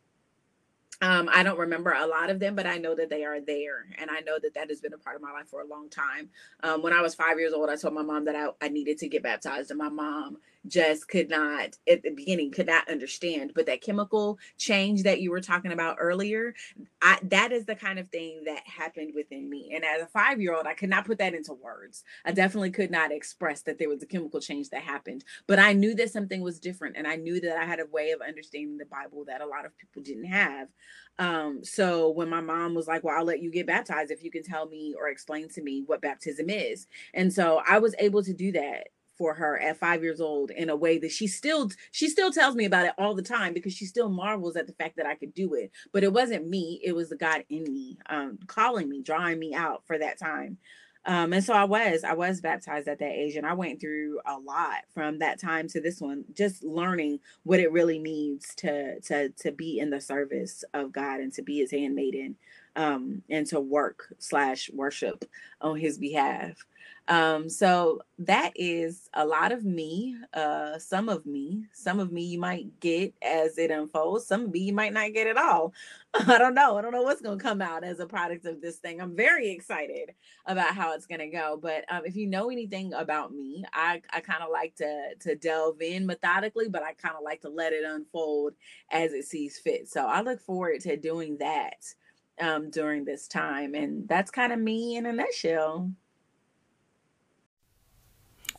um, 1.01 1.29
I 1.33 1.43
don't 1.43 1.57
remember 1.57 1.91
a 1.91 2.05
lot 2.05 2.29
of 2.29 2.39
them, 2.39 2.55
but 2.55 2.67
I 2.67 2.77
know 2.77 2.95
that 2.95 3.09
they 3.09 3.23
are 3.23 3.41
there. 3.41 3.85
And 3.97 4.11
I 4.11 4.19
know 4.19 4.37
that 4.41 4.53
that 4.53 4.69
has 4.69 4.81
been 4.81 4.93
a 4.93 4.97
part 4.97 5.15
of 5.15 5.21
my 5.21 5.31
life 5.31 5.47
for 5.49 5.61
a 5.61 5.67
long 5.67 5.89
time. 5.89 6.29
Um, 6.61 6.83
when 6.83 6.93
I 6.93 7.01
was 7.01 7.15
five 7.15 7.39
years 7.39 7.53
old, 7.53 7.69
I 7.69 7.75
told 7.75 7.95
my 7.95 8.03
mom 8.03 8.25
that 8.25 8.35
I, 8.35 8.49
I 8.63 8.69
needed 8.69 8.99
to 8.99 9.09
get 9.09 9.23
baptized. 9.23 9.71
And 9.71 9.79
my 9.79 9.89
mom 9.89 10.37
just 10.67 11.07
could 11.07 11.29
not 11.29 11.77
at 11.89 12.03
the 12.03 12.11
beginning 12.11 12.51
could 12.51 12.67
not 12.67 12.89
understand. 12.89 13.51
But 13.55 13.65
that 13.65 13.81
chemical 13.81 14.37
change 14.57 15.03
that 15.03 15.21
you 15.21 15.31
were 15.31 15.41
talking 15.41 15.71
about 15.71 15.97
earlier 15.99 16.53
I, 17.01 17.17
that 17.23 17.51
is 17.51 17.65
the 17.65 17.75
kind 17.75 17.97
of 17.99 18.09
thing 18.09 18.43
that 18.45 18.61
happened 18.65 19.13
within 19.15 19.49
me. 19.49 19.71
And 19.73 19.83
as 19.83 20.01
a 20.03 20.07
five 20.07 20.39
year 20.39 20.55
old 20.55 20.67
i 20.67 20.73
could 20.73 20.89
not 20.89 21.05
put 21.05 21.17
that 21.17 21.33
into 21.33 21.53
words. 21.53 22.03
I 22.25 22.31
definitely 22.31 22.71
could 22.71 22.91
not 22.91 23.11
express 23.11 23.61
that 23.63 23.79
there 23.79 23.89
was 23.89 24.03
a 24.03 24.07
chemical 24.07 24.39
change 24.39 24.69
that 24.69 24.83
happened. 24.83 25.23
But 25.47 25.59
i 25.59 25.73
knew 25.73 25.95
that 25.95 26.11
something 26.11 26.41
was 26.41 26.59
different 26.59 26.97
and 26.97 27.07
i 27.07 27.15
knew 27.15 27.39
that 27.41 27.57
i 27.57 27.65
had 27.65 27.79
a 27.79 27.85
way 27.91 28.11
of 28.11 28.21
understanding 28.21 28.77
the 28.77 28.85
bible 28.85 29.25
that 29.25 29.41
a 29.41 29.45
lot 29.45 29.65
of 29.65 29.77
people 29.77 30.01
didn't 30.01 30.25
have. 30.25 30.67
Um, 31.19 31.63
so 31.63 32.09
when 32.09 32.29
my 32.29 32.41
mom 32.41 32.73
was 32.73 32.87
like 32.87 33.03
well 33.03 33.17
i'll 33.17 33.25
let 33.25 33.41
you 33.41 33.51
get 33.51 33.67
baptized 33.67 34.11
if 34.11 34.23
you 34.23 34.31
can 34.31 34.43
tell 34.43 34.67
me 34.67 34.93
or 34.97 35.09
explain 35.09 35.49
to 35.49 35.61
me 35.61 35.83
what 35.85 36.01
baptism 36.01 36.49
is. 36.49 36.87
And 37.13 37.31
so 37.33 37.61
i 37.67 37.79
was 37.79 37.95
able 37.99 38.23
to 38.23 38.33
do 38.33 38.51
that 38.53 38.87
for 39.21 39.35
her 39.35 39.59
at 39.59 39.77
five 39.77 40.01
years 40.01 40.19
old 40.19 40.49
in 40.49 40.67
a 40.67 40.75
way 40.75 40.97
that 40.97 41.11
she 41.11 41.27
still 41.27 41.69
she 41.91 42.09
still 42.09 42.31
tells 42.31 42.55
me 42.55 42.65
about 42.65 42.87
it 42.87 42.93
all 42.97 43.13
the 43.13 43.21
time 43.21 43.53
because 43.53 43.71
she 43.71 43.85
still 43.85 44.09
marvels 44.09 44.55
at 44.55 44.65
the 44.65 44.73
fact 44.73 44.97
that 44.97 45.05
I 45.05 45.13
could 45.13 45.35
do 45.35 45.53
it. 45.53 45.69
But 45.93 46.03
it 46.03 46.11
wasn't 46.11 46.49
me; 46.49 46.81
it 46.83 46.93
was 46.93 47.09
the 47.09 47.15
God 47.15 47.45
in 47.47 47.71
me, 47.71 47.99
um, 48.09 48.39
calling 48.47 48.89
me, 48.89 49.03
drawing 49.03 49.37
me 49.37 49.53
out 49.53 49.83
for 49.85 49.99
that 49.99 50.17
time. 50.17 50.57
Um, 51.05 51.33
and 51.33 51.43
so 51.43 51.53
I 51.53 51.65
was, 51.65 52.03
I 52.03 52.13
was 52.13 52.41
baptized 52.41 52.87
at 52.87 52.97
that 52.97 53.11
age, 53.11 53.35
and 53.35 53.45
I 53.45 53.53
went 53.53 53.79
through 53.79 54.19
a 54.25 54.39
lot 54.39 54.85
from 54.91 55.19
that 55.19 55.39
time 55.39 55.67
to 55.69 55.81
this 55.81 56.01
one, 56.01 56.25
just 56.35 56.63
learning 56.63 57.19
what 57.43 57.59
it 57.59 57.71
really 57.71 57.99
means 57.99 58.55
to 58.57 58.99
to 59.01 59.29
to 59.29 59.51
be 59.51 59.77
in 59.77 59.91
the 59.91 60.01
service 60.01 60.63
of 60.73 60.91
God 60.91 61.19
and 61.19 61.31
to 61.33 61.43
be 61.43 61.59
His 61.59 61.69
handmaiden, 61.69 62.37
um, 62.75 63.21
and 63.29 63.45
to 63.47 63.59
work 63.59 64.13
slash 64.19 64.69
worship 64.73 65.25
on 65.61 65.77
His 65.77 65.97
behalf. 65.97 66.65
Um, 67.07 67.49
so 67.49 68.01
that 68.19 68.53
is 68.55 69.09
a 69.13 69.25
lot 69.25 69.51
of 69.51 69.65
me, 69.65 70.15
uh, 70.33 70.77
some 70.77 71.09
of 71.09 71.25
me, 71.25 71.65
some 71.73 71.99
of 71.99 72.11
me 72.11 72.21
you 72.21 72.39
might 72.39 72.79
get 72.79 73.13
as 73.21 73.57
it 73.57 73.71
unfolds, 73.71 74.27
some 74.27 74.43
of 74.43 74.51
me 74.51 74.59
you 74.59 74.73
might 74.73 74.93
not 74.93 75.11
get 75.11 75.27
at 75.27 75.35
all. 75.35 75.73
I 76.13 76.37
don't 76.37 76.53
know. 76.53 76.77
I 76.77 76.81
don't 76.81 76.91
know 76.91 77.01
what's 77.01 77.21
going 77.21 77.37
to 77.37 77.43
come 77.43 77.61
out 77.61 77.83
as 77.83 77.99
a 77.99 78.05
product 78.05 78.45
of 78.45 78.61
this 78.61 78.77
thing. 78.77 79.01
I'm 79.01 79.15
very 79.15 79.49
excited 79.49 80.13
about 80.45 80.75
how 80.75 80.93
it's 80.93 81.05
going 81.05 81.19
to 81.19 81.27
go. 81.27 81.59
But 81.61 81.85
um, 81.89 82.03
if 82.05 82.15
you 82.15 82.27
know 82.27 82.49
anything 82.49 82.93
about 82.93 83.33
me, 83.33 83.65
I, 83.73 84.01
I 84.13 84.19
kind 84.19 84.43
of 84.43 84.49
like 84.51 84.75
to 84.75 85.15
to 85.21 85.35
delve 85.35 85.81
in 85.81 86.05
methodically, 86.05 86.69
but 86.69 86.83
I 86.83 86.93
kind 86.93 87.15
of 87.15 87.23
like 87.23 87.41
to 87.41 87.49
let 87.49 87.73
it 87.73 87.83
unfold 87.85 88.53
as 88.91 89.13
it 89.13 89.25
sees 89.25 89.57
fit. 89.57 89.89
So 89.89 90.05
I 90.05 90.21
look 90.21 90.39
forward 90.39 90.81
to 90.81 90.97
doing 90.97 91.37
that 91.39 91.83
um, 92.41 92.69
during 92.69 93.05
this 93.05 93.27
time, 93.27 93.75
and 93.75 94.07
that's 94.07 94.31
kind 94.31 94.51
of 94.51 94.59
me 94.59 94.95
in 94.97 95.05
a 95.05 95.13
nutshell 95.13 95.91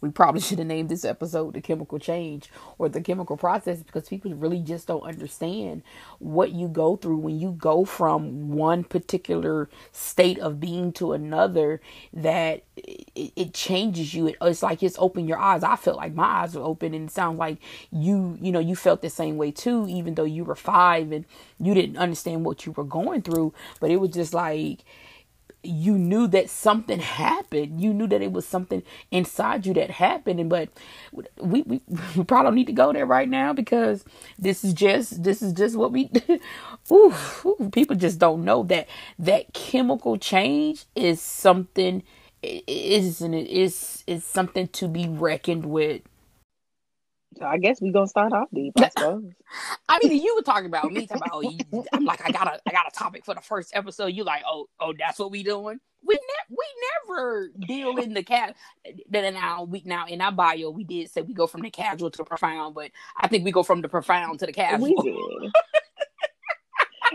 we 0.03 0.11
probably 0.11 0.41
should 0.43 0.59
have 0.59 0.69
named 0.69 0.91
this 0.91 1.07
episode 1.07 1.55
the 1.55 1.63
chemical 1.63 1.99
change 1.99 2.51
or 2.79 2.91
the 2.91 3.01
chemical 3.01 3.39
process 3.39 3.83
because 3.83 4.09
people 4.09 4.35
really 4.35 4.61
just 4.61 4.89
don't 4.89 5.05
understand 5.05 5.83
what 6.19 6.53
you 6.53 6.69
go 6.69 6.97
through 6.97 7.19
when 7.19 7.41
you 7.41 7.53
go 7.53 7.87
from 7.87 8.51
one 8.53 8.85
particular 8.85 9.71
state 9.93 10.39
of 10.41 10.61
being 10.61 10.93
to 10.93 11.15
another 11.15 11.81
that 12.13 12.65
it, 12.77 13.33
it 13.37 13.55
changes 13.55 14.15
you. 14.15 14.29
It, 14.29 14.37
it's 14.43 14.63
like 14.63 14.83
it's 14.83 14.97
opened 14.99 15.29
your 15.29 15.39
eyes. 15.39 15.63
I 15.65 15.77
felt 15.77 15.97
like 15.97 16.15
my 16.15 16.25
eyes 16.25 16.55
were 16.55 16.63
open 16.63 16.95
and 16.95 17.09
it 17.09 17.13
sounds 17.13 17.39
like 17.39 17.59
you 17.91 18.39
you 18.43 18.53
know 18.53 18.61
you 18.61 18.77
felt 18.77 19.03
the 19.03 19.11
same 19.11 19.37
way 19.37 19.51
too 19.51 19.87
even 19.89 20.15
though 20.15 20.25
you 20.25 20.45
were 20.45 20.57
five 20.57 21.13
and 21.13 21.25
you 21.59 21.75
didn't 21.75 21.97
understand 21.97 22.45
what 22.45 22.67
you 22.67 22.73
were 22.73 22.85
going 22.85 23.23
through. 23.23 23.55
But 23.81 23.91
it 23.91 23.97
was 23.99 24.11
just 24.11 24.35
like 24.35 24.81
you 25.63 25.97
knew 25.97 26.27
that 26.29 26.51
something 26.51 26.99
happened. 26.99 27.81
You 27.81 27.95
knew 27.95 28.07
that 28.09 28.23
it 28.23 28.33
was 28.33 28.47
something 28.47 28.83
inside 29.11 29.65
you 29.67 29.75
that 29.75 29.91
happened. 29.91 30.41
And 30.41 30.51
but 30.51 30.69
we, 31.37 31.63
we 31.63 31.81
we 32.17 32.25
probably 32.25 32.47
don't 32.47 32.55
need 32.55 32.67
to 32.67 32.73
go 32.73 32.93
there 32.93 33.07
right 33.07 33.29
now 33.29 33.53
because 33.53 34.05
this 34.39 34.65
is 34.65 34.73
just 34.75 35.23
this 35.23 35.43
is 35.43 35.53
just 35.53 35.77
what 35.77 35.93
we 35.93 36.11
ooh, 36.93 37.15
ooh, 37.45 37.71
people 37.73 37.97
just 37.97 38.19
don't 38.19 38.45
know 38.45 38.63
that 38.65 38.89
that 39.19 39.53
chemical 39.55 40.17
change 40.17 40.85
is 40.95 41.21
something 41.21 42.03
isn't 42.43 43.35
it 43.35 43.49
is 43.49 44.03
is 44.07 44.25
something 44.25 44.67
to 44.69 44.89
be 44.89 45.09
reckoned 45.09 45.67
with. 45.67 46.03
I 47.47 47.59
guess 47.59 47.81
we're 47.81 47.93
gonna 47.93 48.07
start 48.07 48.33
off 48.33 48.49
deep, 48.53 48.75
I 48.79 48.89
suppose. 48.89 49.25
I 49.89 49.99
mean, 50.03 50.23
you 50.23 50.35
were 50.35 50.43
talking 50.43 50.67
about 50.67 50.93
me, 50.93 51.07
talking 51.07 51.23
about. 51.25 51.31
Oh, 51.33 51.41
you, 51.43 51.85
I'm 51.93 52.05
like, 52.05 52.25
I 52.25 52.31
got 52.31 52.47
a, 52.47 52.61
I 52.67 52.73
got 52.73 52.87
a 52.89 52.91
topic 52.91 53.25
for 53.25 53.35
the 53.35 53.41
first 53.41 53.75
episode. 53.75 54.07
You 54.07 54.25
like, 54.25 54.43
oh, 54.47 54.69
oh, 54.81 54.95
that's 54.99 55.19
what 55.19 55.31
we 55.31 55.43
doing. 55.43 55.79
We 56.05 56.15
ne- 56.15 56.57
we 56.57 56.65
never 57.09 57.51
deal 57.67 57.97
in 57.99 58.15
the 58.15 58.23
cat. 58.23 58.57
Then 59.09 59.35
now 59.35 59.65
we 59.65 59.83
now 59.85 60.07
in 60.07 60.21
our 60.21 60.33
bio 60.33 60.71
we 60.71 60.85
did 60.85 61.11
say 61.11 61.23
we 61.23 61.35
go 61.35 61.47
from 61.47 61.63
the 61.63 61.71
casual 61.71 62.11
to 62.11 62.19
the 62.19 62.25
profound, 62.25 62.75
but 62.75 62.91
I 63.17 63.29
think 63.29 63.45
we 63.45 63.53
go 63.53 63.63
from 63.63 63.83
the 63.83 63.89
profound 63.89 64.41
to 64.41 64.47
the 64.47 64.53
casual. 64.53 64.85
We 64.85 64.97
did. 65.03 65.53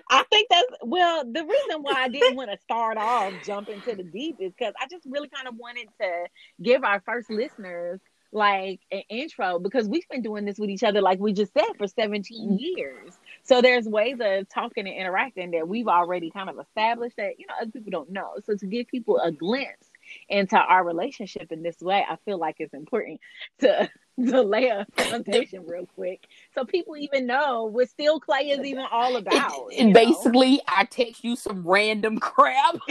I 0.10 0.24
think 0.30 0.48
that's 0.50 0.68
well. 0.84 1.24
The 1.26 1.44
reason 1.44 1.82
why 1.82 1.94
I 1.96 2.08
didn't 2.08 2.36
want 2.36 2.52
to 2.52 2.58
start 2.58 2.98
off 2.98 3.34
jumping 3.46 3.82
to 3.82 3.96
the 3.96 4.04
deep 4.04 4.38
is 4.40 4.54
because 4.58 4.74
I 4.80 4.88
just 4.90 5.06
really 5.06 5.28
kind 5.28 5.48
of 5.48 5.56
wanted 5.58 5.88
to 6.00 6.28
give 6.62 6.84
our 6.84 7.02
first 7.06 7.30
listeners 7.30 8.00
like 8.32 8.82
an 8.92 9.04
intro 9.10 9.60
because 9.60 9.88
we've 9.88 10.08
been 10.10 10.22
doing 10.22 10.46
this 10.46 10.58
with 10.58 10.70
each 10.70 10.84
other, 10.84 11.02
like 11.02 11.20
we 11.20 11.34
just 11.34 11.54
said, 11.54 11.66
for 11.78 11.88
17 11.88 12.50
mm-hmm. 12.50 12.56
years. 12.60 13.18
So 13.44 13.62
there's 13.62 13.86
ways 13.86 14.18
of 14.20 14.50
talking 14.50 14.88
and 14.88 14.96
interacting 14.96 15.52
that 15.52 15.68
we've 15.68 15.88
already 15.88 16.30
kind 16.30 16.50
of 16.50 16.60
established 16.60 17.18
that, 17.18 17.40
you 17.40 17.48
know, 17.48 17.54
other 17.62 17.72
people 17.72 17.92
don't 17.92 18.12
know. 18.12 18.34
So 18.46 18.56
to 18.56 18.66
give 18.66 18.88
people 18.88 19.20
a 19.20 19.32
glimpse 19.32 19.90
into 20.30 20.58
our 20.58 20.84
relationship 20.84 21.52
in 21.52 21.64
this 21.64 21.80
way, 21.82 22.06
I 22.08 22.18
feel 22.26 22.38
like 22.38 22.58
it's 22.60 22.74
important 22.74 23.20
to 23.60 23.90
to 24.20 24.42
lay 24.42 24.70
a 24.70 24.84
foundation 24.98 25.64
real 25.68 25.86
quick 25.94 26.28
so 26.56 26.66
people 26.66 26.98
even 26.98 27.28
know 27.28 27.66
what 27.66 27.88
still 27.88 28.20
clay 28.20 28.50
is 28.50 28.66
even 28.66 28.84
all 28.92 29.16
about. 29.16 29.72
And 29.78 29.94
basically, 29.94 30.54
know? 30.54 30.64
I 30.68 30.86
text 30.86 31.24
you 31.24 31.36
some 31.36 31.62
random 31.68 32.18
crap. 32.18 32.78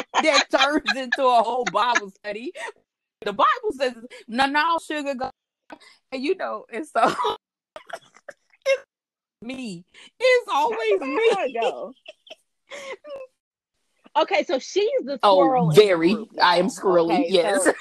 that 0.22 0.44
turns 0.50 0.96
into 0.96 1.22
a 1.22 1.42
whole 1.42 1.64
Bible 1.64 2.10
study 2.10 2.52
the 3.24 3.32
Bible 3.32 3.72
says, 3.72 3.94
"No, 4.28 4.46
no 4.46 4.78
sugar 4.84 5.14
go," 5.14 5.30
and 6.10 6.22
you 6.22 6.36
know, 6.36 6.64
and 6.72 6.86
so 6.86 7.02
it's 8.66 8.84
me. 9.40 9.84
It's 10.18 10.48
always 10.52 11.00
me. 11.00 11.58
Go. 11.60 11.92
okay, 14.16 14.44
so 14.44 14.58
she's 14.58 14.90
the 15.04 15.18
oh, 15.22 15.36
squirrel. 15.36 15.68
Oh, 15.68 15.70
very. 15.70 16.16
I 16.40 16.58
am 16.58 16.68
squirrely. 16.68 17.20
Okay, 17.20 17.26
yes. 17.28 17.64
So, 17.64 17.72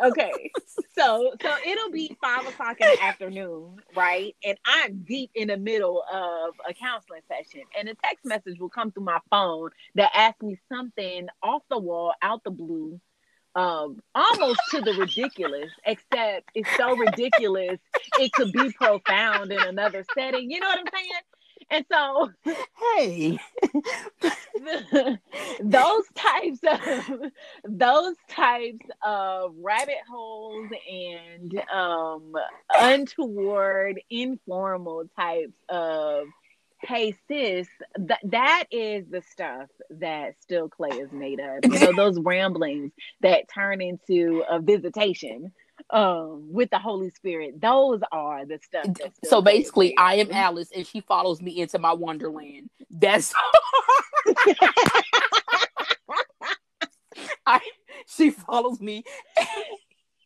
okay, 0.04 0.50
so 0.94 1.32
so 1.40 1.54
it'll 1.66 1.90
be 1.90 2.16
five 2.22 2.46
o'clock 2.46 2.80
in 2.80 2.88
the 2.88 3.02
afternoon, 3.02 3.76
right? 3.96 4.34
And 4.44 4.58
I'm 4.64 5.04
deep 5.06 5.30
in 5.34 5.48
the 5.48 5.56
middle 5.56 6.02
of 6.12 6.54
a 6.68 6.74
counseling 6.74 7.22
session, 7.28 7.62
and 7.78 7.88
a 7.88 7.94
text 7.94 8.24
message 8.24 8.58
will 8.58 8.68
come 8.68 8.92
through 8.92 9.04
my 9.04 9.20
phone 9.30 9.70
that 9.94 10.10
asks 10.14 10.42
me 10.42 10.58
something 10.70 11.28
off 11.42 11.62
the 11.70 11.78
wall, 11.78 12.12
out 12.22 12.44
the 12.44 12.50
blue 12.50 13.00
um, 13.54 14.00
almost 14.14 14.60
to 14.70 14.80
the 14.80 14.94
ridiculous, 14.94 15.70
except 15.84 16.50
it's 16.54 16.70
so 16.76 16.96
ridiculous 16.96 17.78
it 18.18 18.32
could 18.32 18.52
be 18.52 18.70
profound 18.72 19.52
in 19.52 19.60
another 19.60 20.04
setting. 20.14 20.50
You 20.50 20.60
know 20.60 20.68
what 20.68 20.80
I'm 20.80 20.92
saying? 20.92 21.10
And 21.70 21.84
so, 21.92 22.30
hey, 22.96 23.38
those 25.60 26.04
types 26.14 26.60
of 26.62 27.30
those 27.64 28.14
types 28.30 28.86
of 29.04 29.54
rabbit 29.60 29.98
holes 30.10 30.70
and 30.90 31.60
um, 31.70 32.32
untoward, 32.74 34.00
informal 34.08 35.10
types 35.18 35.52
of 35.68 36.28
hey 36.82 37.12
sis 37.26 37.66
th- 37.96 38.20
that 38.24 38.64
is 38.70 39.04
the 39.10 39.22
stuff 39.22 39.68
that 39.90 40.34
still 40.40 40.68
clay 40.68 40.90
is 40.90 41.10
made 41.12 41.40
of 41.40 41.58
you 41.64 41.78
know 41.80 41.92
those 41.96 42.18
ramblings 42.20 42.92
that 43.20 43.48
turn 43.52 43.80
into 43.80 44.44
a 44.48 44.60
visitation 44.60 45.52
um 45.90 46.52
with 46.52 46.70
the 46.70 46.78
holy 46.78 47.10
spirit. 47.10 47.60
Those 47.60 48.00
are 48.10 48.44
the 48.44 48.58
stuff 48.58 48.86
so 49.24 49.40
basically 49.40 49.96
i 49.96 50.16
am 50.16 50.30
alice 50.32 50.70
and 50.74 50.84
she 50.86 51.00
follows 51.00 51.40
me 51.40 51.60
into 51.60 51.78
my 51.78 51.92
wonderland. 51.92 52.68
That's 52.90 53.32
I, 57.46 57.60
she 58.06 58.30
follows 58.30 58.80
me 58.80 59.04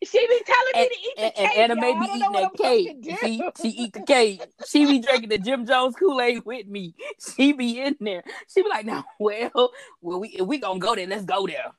she 0.04 0.26
be 0.26 0.40
telling 0.44 0.72
me 0.74 0.88
to 0.88 0.94
eat 0.94 1.16
the 1.16 1.22
and, 1.22 1.34
cake. 1.34 1.58
And 1.58 1.70
Anna 1.70 1.80
may 1.80 1.92
be 1.94 2.06
eating 2.14 2.32
that 2.32 2.52
cake. 2.56 3.18
She, 3.20 3.42
she 3.60 3.68
eat 3.68 3.92
the 3.92 4.02
cake. 4.02 4.42
She 4.66 4.86
be 4.86 4.98
drinking 5.00 5.28
the 5.28 5.38
Jim 5.38 5.66
Jones 5.66 5.94
Kool 5.96 6.20
Aid 6.20 6.44
with 6.44 6.66
me. 6.66 6.94
She 7.36 7.52
be 7.52 7.80
in 7.80 7.96
there. 8.00 8.24
She 8.52 8.62
be 8.62 8.68
like, 8.68 8.84
"Now, 8.84 9.04
well, 9.18 9.70
well, 10.00 10.20
we 10.20 10.38
we 10.42 10.58
gonna 10.58 10.80
go 10.80 10.94
there. 10.94 11.06
Let's 11.06 11.24
go 11.24 11.46
there." 11.46 11.72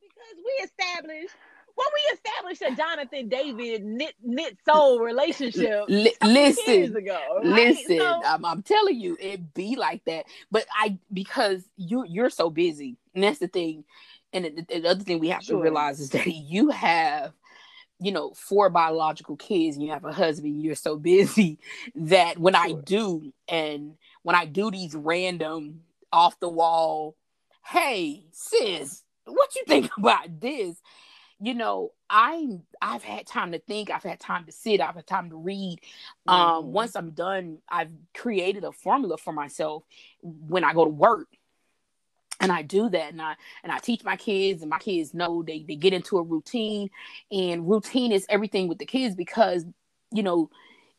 Because 0.00 0.36
we 0.44 0.64
established 0.64 1.34
when 1.74 1.86
we 1.94 2.14
established 2.14 2.62
a 2.62 2.74
Jonathan 2.74 3.28
David 3.28 3.84
knit 3.84 4.14
knit 4.22 4.56
soul 4.64 5.00
relationship. 5.00 5.84
L- 5.88 6.06
listen, 6.22 6.96
ago, 6.96 7.40
right? 7.44 7.76
listen. 7.76 7.98
So, 7.98 8.22
I'm, 8.24 8.44
I'm 8.44 8.62
telling 8.62 8.98
you, 8.98 9.16
it 9.20 9.54
be 9.54 9.76
like 9.76 10.04
that. 10.06 10.24
But 10.50 10.66
I 10.74 10.98
because 11.12 11.62
you 11.76 12.04
you're 12.08 12.30
so 12.30 12.48
busy, 12.50 12.96
and 13.14 13.22
that's 13.22 13.38
the 13.38 13.48
thing. 13.48 13.84
And 14.32 14.44
the, 14.44 14.80
the 14.80 14.88
other 14.88 15.04
thing 15.04 15.20
we 15.20 15.28
have 15.28 15.42
sure. 15.42 15.56
to 15.56 15.62
realize 15.62 16.00
is 16.00 16.10
that 16.10 16.26
you 16.26 16.70
have 16.70 17.32
you 17.98 18.12
know, 18.12 18.32
four 18.34 18.68
biological 18.68 19.36
kids 19.36 19.76
and 19.76 19.84
you 19.84 19.92
have 19.92 20.04
a 20.04 20.12
husband, 20.12 20.62
you're 20.62 20.74
so 20.74 20.96
busy 20.96 21.58
that 21.94 22.38
when 22.38 22.54
sure. 22.54 22.62
I 22.62 22.72
do, 22.72 23.32
and 23.48 23.96
when 24.22 24.36
I 24.36 24.44
do 24.44 24.70
these 24.70 24.94
random 24.94 25.82
off 26.12 26.38
the 26.40 26.48
wall, 26.48 27.16
hey, 27.64 28.24
sis, 28.32 29.02
what 29.24 29.54
you 29.56 29.64
think 29.66 29.90
about 29.98 30.40
this? 30.40 30.76
You 31.38 31.52
know, 31.52 31.92
I'm 32.08 32.62
I've 32.80 33.02
had 33.02 33.26
time 33.26 33.52
to 33.52 33.58
think, 33.58 33.90
I've 33.90 34.02
had 34.02 34.18
time 34.18 34.46
to 34.46 34.52
sit, 34.52 34.80
I've 34.80 34.94
had 34.94 35.06
time 35.06 35.28
to 35.30 35.36
read. 35.36 35.80
Um, 36.26 36.38
mm-hmm. 36.38 36.56
Um, 36.56 36.72
once 36.72 36.96
I'm 36.96 37.10
done, 37.10 37.58
I've 37.68 37.90
created 38.14 38.64
a 38.64 38.72
formula 38.72 39.18
for 39.18 39.32
myself 39.32 39.84
when 40.22 40.64
I 40.64 40.72
go 40.72 40.84
to 40.84 40.90
work 40.90 41.28
and 42.40 42.52
I 42.52 42.62
do 42.62 42.88
that 42.90 43.12
and 43.12 43.22
I 43.22 43.34
and 43.62 43.72
I 43.72 43.78
teach 43.78 44.04
my 44.04 44.16
kids 44.16 44.62
and 44.62 44.70
my 44.70 44.78
kids 44.78 45.14
know 45.14 45.42
they 45.42 45.64
they 45.66 45.76
get 45.76 45.92
into 45.92 46.18
a 46.18 46.22
routine 46.22 46.90
and 47.30 47.68
routine 47.68 48.12
is 48.12 48.26
everything 48.28 48.68
with 48.68 48.78
the 48.78 48.86
kids 48.86 49.14
because 49.14 49.64
you 50.12 50.22
know 50.22 50.50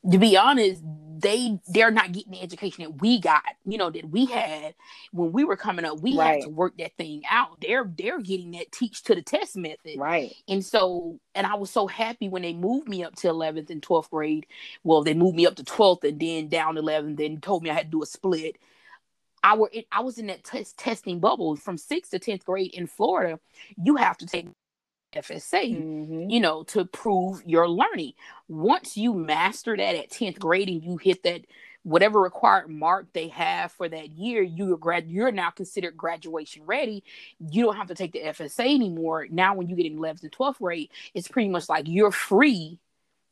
to 0.10 0.18
be 0.18 0.38
honest 0.38 0.82
they 1.20 1.60
they're 1.68 1.92
not 1.92 2.12
getting 2.12 2.32
the 2.32 2.42
education 2.42 2.84
that 2.84 3.02
we 3.02 3.20
got 3.20 3.44
you 3.66 3.78
know 3.78 3.90
that 3.90 4.10
we 4.10 4.26
had 4.26 4.76
when 5.12 5.32
we 5.32 5.44
were 5.44 5.58
coming 5.58 5.86
up. 5.86 6.00
We 6.00 6.18
right. 6.18 6.36
had 6.36 6.44
to 6.44 6.50
work 6.50 6.78
that 6.78 6.96
thing 6.98 7.24
out. 7.30 7.60
They're 7.62 7.90
they're 7.98 8.20
getting 8.20 8.52
that 8.52 8.72
teach 8.72 9.04
to 9.04 9.16
the 9.16 9.22
test 9.22 9.58
method. 9.58 9.98
Right. 9.98 10.34
And 10.48 10.64
so 10.64 11.20
and 11.36 11.48
I 11.48 11.56
was 11.56 11.70
so 11.70 11.88
happy 11.88 12.30
when 12.30 12.44
they 12.44 12.54
moved 12.54 12.88
me 12.88 13.04
up 13.04 13.16
to 13.18 13.28
11th 13.28 13.70
and 13.70 13.82
12th 13.82 14.10
grade. 14.10 14.46
Well 14.84 15.04
they 15.04 15.14
moved 15.14 15.36
me 15.36 15.46
up 15.46 15.56
to 15.56 15.64
12th 15.64 16.04
and 16.04 16.20
then 16.20 16.48
down 16.50 16.76
11th 16.76 17.18
then 17.18 17.42
told 17.42 17.64
me 17.64 17.70
I 17.70 17.74
had 17.74 17.88
to 17.88 17.92
do 17.92 18.04
a 18.04 18.06
split 18.06 18.58
I 19.48 19.56
were 19.56 19.72
I 19.94 20.02
was 20.02 20.18
in 20.18 20.28
that 20.28 20.44
test 20.44 20.78
testing 20.78 21.22
bubble 21.22 21.56
from 21.56 21.78
sixth 21.78 22.12
to 22.12 22.20
tenth 22.20 22.44
grade 22.44 22.74
in 22.74 22.86
Florida. 22.86 23.40
You 23.82 23.96
have 23.96 24.18
to 24.18 24.26
take 24.26 24.50
FSA, 25.16 25.74
mm-hmm. 25.74 26.30
you 26.30 26.42
know, 26.42 26.64
to 26.64 26.84
prove 26.84 27.42
your 27.46 27.70
learning. 27.70 28.12
Once 28.50 28.98
you 28.98 29.14
master 29.14 29.78
that 29.78 29.96
at 29.96 30.12
tenth 30.12 30.38
grade 30.38 30.68
and 30.68 30.84
you 30.84 30.98
hit 30.98 31.24
that 31.24 31.46
whatever 31.84 32.20
required 32.20 32.70
mark 32.70 33.08
they 33.14 33.30
have 33.30 33.72
for 33.72 33.88
that 33.88 34.10
year, 34.10 34.44
you 34.44 34.74
are 34.74 34.78
grad 34.78 35.08
you're 35.08 35.32
now 35.32 35.50
considered 35.50 35.96
graduation 35.96 36.64
ready. 36.66 37.06
You 37.40 37.64
don't 37.64 37.78
have 37.78 37.88
to 37.88 37.96
take 37.96 38.12
the 38.12 38.24
FSA 38.24 38.76
anymore. 38.76 39.28
Now 39.32 39.56
when 39.56 39.70
you 39.70 39.78
get 39.78 39.86
in 39.86 39.98
11th 39.98 40.24
and 40.24 40.32
12th 40.34 40.58
grade, 40.58 40.92
it's 41.14 41.30
pretty 41.30 41.48
much 41.48 41.70
like 41.70 41.86
you're 41.88 42.12
free 42.12 42.82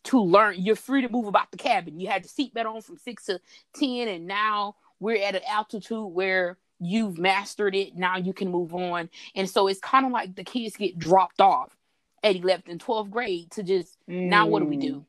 to 0.06 0.22
learn. 0.22 0.56
You're 0.58 0.78
free 0.78 1.02
to 1.02 1.10
move 1.10 1.26
about 1.26 1.52
the 1.52 1.58
cabin. 1.58 2.00
You 2.00 2.08
had 2.08 2.24
the 2.24 2.30
seatbelt 2.30 2.66
on 2.66 2.82
from 2.82 2.98
six 2.98 3.26
to 3.26 3.42
ten, 3.76 4.08
and 4.08 4.28
now 4.28 4.76
we're 5.00 5.22
at 5.24 5.36
an 5.36 5.42
altitude 5.50 6.12
where 6.12 6.58
you've 6.80 7.18
mastered 7.18 7.76
it 7.76 7.96
now 7.96 8.18
you 8.18 8.34
can 8.34 8.50
move 8.50 8.74
on 8.74 9.10
and 9.36 9.50
so 9.50 9.68
it's 9.68 9.80
kind 9.80 10.06
of 10.06 10.12
like 10.12 10.36
the 10.36 10.44
kids 10.44 10.76
get 10.76 10.98
dropped 10.98 11.40
off 11.40 11.76
at 12.24 12.36
11th 12.36 12.70
and 12.70 12.84
12th 12.84 13.10
grade 13.10 13.50
to 13.52 13.64
just 13.64 13.98
mm. 14.10 14.28
now 14.28 14.46
what 14.46 14.60
do 14.60 14.66
we 14.66 14.78
do 14.78 14.96
mm. 14.96 15.06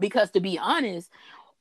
because 0.00 0.30
to 0.30 0.40
be 0.40 0.58
honest 0.58 1.10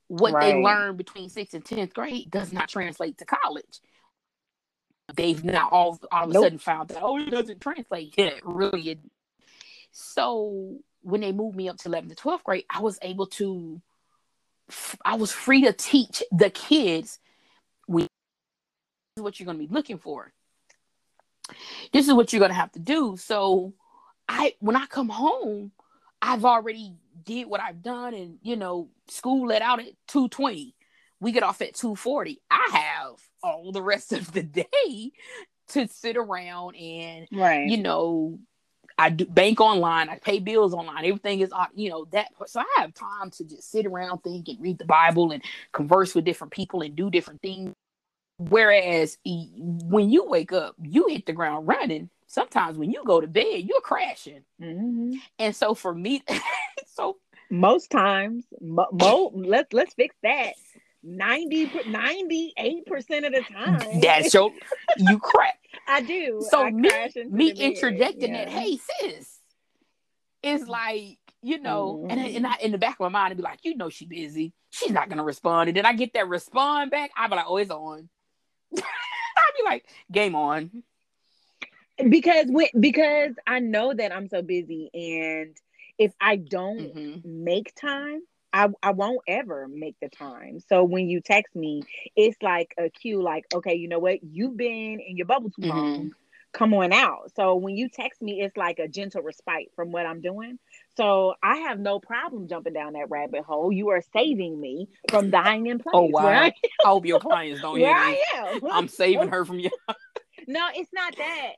what 0.08 0.34
right. 0.34 0.54
they 0.54 0.62
learn 0.62 0.96
between 0.96 1.30
6th 1.30 1.54
and 1.54 1.66
10th 1.66 1.94
grade 1.94 2.30
does 2.30 2.54
not 2.54 2.70
translate 2.70 3.18
to 3.18 3.26
college 3.26 3.82
they've 5.16 5.44
now 5.44 5.68
all, 5.72 6.00
all 6.12 6.26
of 6.26 6.30
a 6.30 6.34
nope. 6.34 6.44
sudden 6.44 6.60
found 6.60 6.90
that 6.90 7.02
oh 7.02 7.18
it 7.18 7.32
doesn't 7.32 7.60
translate 7.60 8.14
yeah 8.18 8.32
really 8.44 8.90
it, 8.90 9.00
so 9.92 10.78
when 11.02 11.22
they 11.22 11.32
moved 11.32 11.56
me 11.56 11.70
up 11.70 11.78
to 11.78 11.90
11th 11.90 12.10
to 12.10 12.16
12th 12.16 12.44
grade 12.44 12.66
i 12.70 12.82
was 12.82 13.00
able 13.02 13.26
to 13.26 13.82
I 15.06 15.16
was 15.16 15.32
free 15.32 15.64
to 15.64 15.74
teach 15.74 16.22
the 16.32 16.50
kids 16.50 17.20
is 19.18 19.24
what 19.24 19.40
you're 19.40 19.46
going 19.46 19.58
to 19.58 19.68
be 19.68 19.74
looking 19.74 19.98
for. 19.98 20.32
This 21.92 22.08
is 22.08 22.14
what 22.14 22.32
you're 22.32 22.40
going 22.40 22.52
to 22.52 22.56
have 22.56 22.72
to 22.74 22.80
do. 22.80 23.18
So 23.18 23.74
I 24.28 24.56
when 24.60 24.76
I 24.76 24.86
come 24.86 25.10
home, 25.10 25.72
I've 26.22 26.46
already 26.46 26.94
did 27.24 27.48
what 27.48 27.62
I've 27.62 27.82
done 27.82 28.14
and 28.14 28.38
you 28.42 28.56
know, 28.56 28.90
school 29.08 29.48
let 29.48 29.62
out 29.62 29.80
at 29.80 29.94
220. 30.08 30.76
We 31.20 31.32
get 31.32 31.44
off 31.44 31.62
at 31.62 31.74
240. 31.74 32.42
I 32.52 32.70
have 32.72 33.16
all 33.42 33.72
the 33.72 33.82
rest 33.82 34.14
of 34.14 34.32
the 34.32 34.44
day 34.44 35.12
to 35.70 35.88
sit 35.88 36.16
around 36.16 36.76
and 36.76 37.28
right. 37.32 37.68
you 37.68 37.78
know 37.78 38.40
I 39.00 39.12
do 39.12 39.26
bank 39.26 39.62
online, 39.62 40.10
I 40.10 40.18
pay 40.18 40.40
bills 40.40 40.74
online, 40.74 41.06
everything 41.06 41.42
is 41.42 41.52
you 41.76 41.90
know 41.90 42.06
that 42.12 42.30
so 42.46 42.60
I 42.60 42.82
have 42.82 42.94
time 42.94 43.30
to 43.32 43.44
just 43.44 43.70
sit 43.70 43.86
around 43.86 44.20
think 44.20 44.48
and 44.48 44.60
read 44.60 44.80
the 44.80 44.86
Bible 44.86 45.32
and 45.32 45.44
converse 45.72 46.16
with 46.16 46.26
different 46.26 46.52
people 46.52 46.82
and 46.82 46.96
do 46.96 47.10
different 47.10 47.42
things. 47.42 47.74
Whereas 48.38 49.18
when 49.26 50.10
you 50.10 50.26
wake 50.26 50.54
up, 50.54 50.76
you 50.82 51.08
hit 51.08 51.26
the 51.26 51.34
ground 51.34 51.68
running. 51.68 52.10
Sometimes 52.28 52.78
when 52.78 52.92
you 52.92 53.04
go 53.06 53.20
to 53.20 53.28
bed, 53.28 53.64
you're 53.64 53.82
crashing. 53.82 54.44
Mm-hmm. 54.62 55.14
And 55.40 55.56
so 55.56 55.74
for 55.74 55.94
me, 55.94 56.24
so 56.94 57.18
most 57.50 57.90
times, 57.90 58.46
mo-, 58.62 58.90
mo- 58.92 59.32
let's 59.34 59.74
let's 59.74 59.94
fix 59.94 60.16
that. 60.24 60.54
90 61.04 61.72
98 61.88 62.86
percent 62.86 63.26
of 63.26 63.32
the 63.32 63.42
time 63.42 64.02
that's 64.02 64.34
your 64.34 64.52
you 64.98 65.20
crack 65.24 65.60
i 65.88 66.02
do 66.02 66.44
so 66.50 66.66
I 66.66 66.72
me 66.72 67.00
me 67.30 67.52
interjecting 67.52 68.34
yeah. 68.34 68.46
that 68.46 68.50
hey 68.50 68.78
sis 68.78 69.40
is 70.42 70.68
like 70.68 71.20
you 71.44 71.60
know 71.60 72.00
mm-hmm. 72.02 72.10
and, 72.10 72.36
and 72.38 72.48
I, 72.48 72.56
in 72.62 72.72
the 72.72 72.80
back 72.80 72.96
of 72.96 73.00
my 73.02 73.10
mind 73.10 73.32
i'd 73.32 73.38
be 73.38 73.44
like 73.44 73.60
you 73.64 73.78
know 73.78 73.90
she 73.90 74.06
busy 74.06 74.54
she's 74.72 74.92
not 74.92 75.08
gonna 75.08 75.24
respond 75.24 75.70
and 75.70 75.78
then 75.78 75.86
i 75.86 75.94
get 75.94 76.14
that 76.14 76.28
respond 76.28 76.90
back 76.90 77.12
i'd 77.16 77.30
be 77.30 77.36
like 77.36 77.46
oh 77.48 77.58
it's 77.58 77.72
on 77.72 78.10
like 79.68 79.86
game 80.12 80.36
on 80.36 80.84
because 82.10 82.46
when 82.50 82.68
because 82.80 83.34
i 83.46 83.60
know 83.60 83.94
that 83.94 84.14
i'm 84.16 84.28
so 84.28 84.42
busy 84.42 84.90
and 84.94 85.56
if 85.98 86.14
i 86.22 86.36
don't 86.36 86.96
mm-hmm. 86.96 87.44
make 87.44 87.74
time 87.76 88.22
I, 88.54 88.70
I 88.82 88.92
won't 88.92 89.20
ever 89.28 89.68
make 89.68 89.98
the 90.02 90.10
time. 90.10 90.62
So 90.68 90.84
when 90.84 91.10
you 91.10 91.22
text 91.22 91.56
me, 91.56 91.84
it's 92.16 92.42
like 92.42 92.74
a 92.80 92.90
cue, 92.90 93.22
like, 93.22 93.46
okay, 93.54 93.76
you 93.76 93.88
know 93.88 94.00
what? 94.00 94.24
You've 94.24 94.56
been 94.56 95.00
in 95.00 95.18
your 95.18 95.28
bubble 95.28 95.52
too 95.52 95.68
mm-hmm. 95.68 96.08
Come 96.58 96.74
on 96.74 96.92
out. 96.92 97.32
So 97.36 97.56
when 97.56 97.78
you 97.78 97.88
text 97.88 98.20
me, 98.20 98.42
it's 98.42 98.58
like 98.58 98.80
a 98.80 98.88
gentle 98.88 99.22
respite 99.22 99.72
from 99.76 99.92
what 99.92 100.08
I'm 100.08 100.22
doing. 100.22 100.58
So 100.96 101.36
I 101.44 101.58
have 101.58 101.80
no 101.80 102.00
problem 102.00 102.48
jumping 102.48 102.74
down 102.74 102.94
that 102.94 103.12
rabbit 103.12 103.44
hole. 103.44 103.72
You 103.72 103.90
are 103.90 104.02
saving 104.12 104.60
me 104.60 104.90
from 105.08 105.30
dying 105.30 105.68
in 105.68 105.78
place. 105.78 105.94
Oh 105.94 106.10
wow! 106.12 106.26
I, 106.26 106.48
I 106.48 106.88
hope 106.88 107.06
your 107.06 107.20
clients 107.20 107.62
don't 107.62 107.78
hear 107.78 107.92
I 107.92 108.22
am. 108.36 108.62
I'm 108.72 108.88
saving 108.88 109.30
her 109.30 109.46
from 109.46 109.60
you. 109.60 109.70
no, 110.48 110.68
it's 110.74 110.92
not 110.92 111.16
that. 111.18 111.54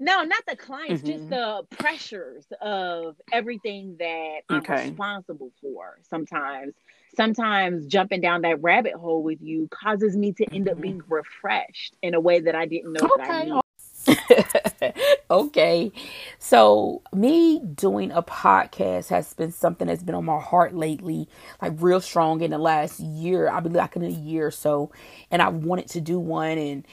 No, 0.00 0.22
not 0.22 0.42
the 0.48 0.56
clients, 0.56 1.02
mm-hmm. 1.02 1.12
just 1.12 1.30
the 1.30 1.62
pressures 1.76 2.44
of 2.60 3.16
everything 3.30 3.96
that 4.00 4.40
I'm 4.48 4.62
responsible 4.62 5.52
for. 5.60 5.98
Sometimes, 6.08 6.74
sometimes 7.14 7.86
jumping 7.86 8.20
down 8.20 8.42
that 8.42 8.60
rabbit 8.60 8.94
hole 8.94 9.22
with 9.22 9.40
you 9.40 9.68
causes 9.70 10.16
me 10.16 10.32
to 10.32 10.44
end 10.52 10.68
up 10.68 10.74
mm-hmm. 10.74 10.82
being 10.82 11.02
refreshed 11.08 11.94
in 12.02 12.14
a 12.14 12.20
way 12.20 12.40
that 12.40 12.56
I 12.56 12.66
didn't 12.66 12.92
know 12.92 13.06
okay. 13.06 13.22
that 13.22 13.30
I 13.30 13.44
needed. 13.44 13.63
okay. 15.30 15.92
So, 16.38 17.02
me 17.12 17.60
doing 17.60 18.10
a 18.12 18.22
podcast 18.22 19.08
has 19.08 19.32
been 19.34 19.52
something 19.52 19.86
that's 19.86 20.02
been 20.02 20.14
on 20.14 20.24
my 20.24 20.40
heart 20.40 20.74
lately, 20.74 21.28
like 21.62 21.72
real 21.76 22.00
strong 22.00 22.40
in 22.40 22.50
the 22.50 22.58
last 22.58 23.00
year. 23.00 23.48
I've 23.48 23.62
been 23.62 23.72
like 23.72 23.96
in 23.96 24.04
a 24.04 24.08
year 24.08 24.46
or 24.48 24.50
so, 24.50 24.90
and 25.30 25.40
I 25.42 25.48
wanted 25.48 25.88
to 25.90 26.00
do 26.00 26.18
one. 26.18 26.58
And 26.58 26.86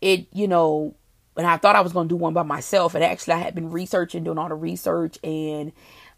it, 0.00 0.26
you 0.32 0.48
know, 0.48 0.94
and 1.36 1.46
I 1.46 1.56
thought 1.56 1.76
I 1.76 1.80
was 1.80 1.92
going 1.92 2.08
to 2.08 2.12
do 2.12 2.16
one 2.16 2.34
by 2.34 2.42
myself. 2.42 2.94
And 2.94 3.04
actually, 3.04 3.34
I 3.34 3.38
had 3.38 3.54
been 3.54 3.70
researching, 3.70 4.24
doing 4.24 4.38
all 4.38 4.48
the 4.48 4.54
research, 4.54 5.18
and 5.22 5.72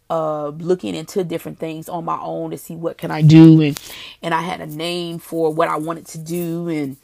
uh, 0.09 0.47
looking 0.47 0.95
into 0.95 1.23
different 1.23 1.59
things 1.59 1.87
on 1.87 2.05
my 2.05 2.19
own 2.19 2.51
to 2.51 2.57
see 2.57 2.75
what 2.75 2.97
can 2.97 3.11
I 3.11 3.21
do. 3.21 3.61
And, 3.61 3.79
and 4.21 4.33
I 4.33 4.41
had 4.41 4.61
a 4.61 4.65
name 4.65 5.19
for 5.19 5.53
what 5.53 5.67
I 5.67 5.77
wanted 5.77 6.07
to 6.07 6.17
do. 6.17 6.67
And, 6.69 6.97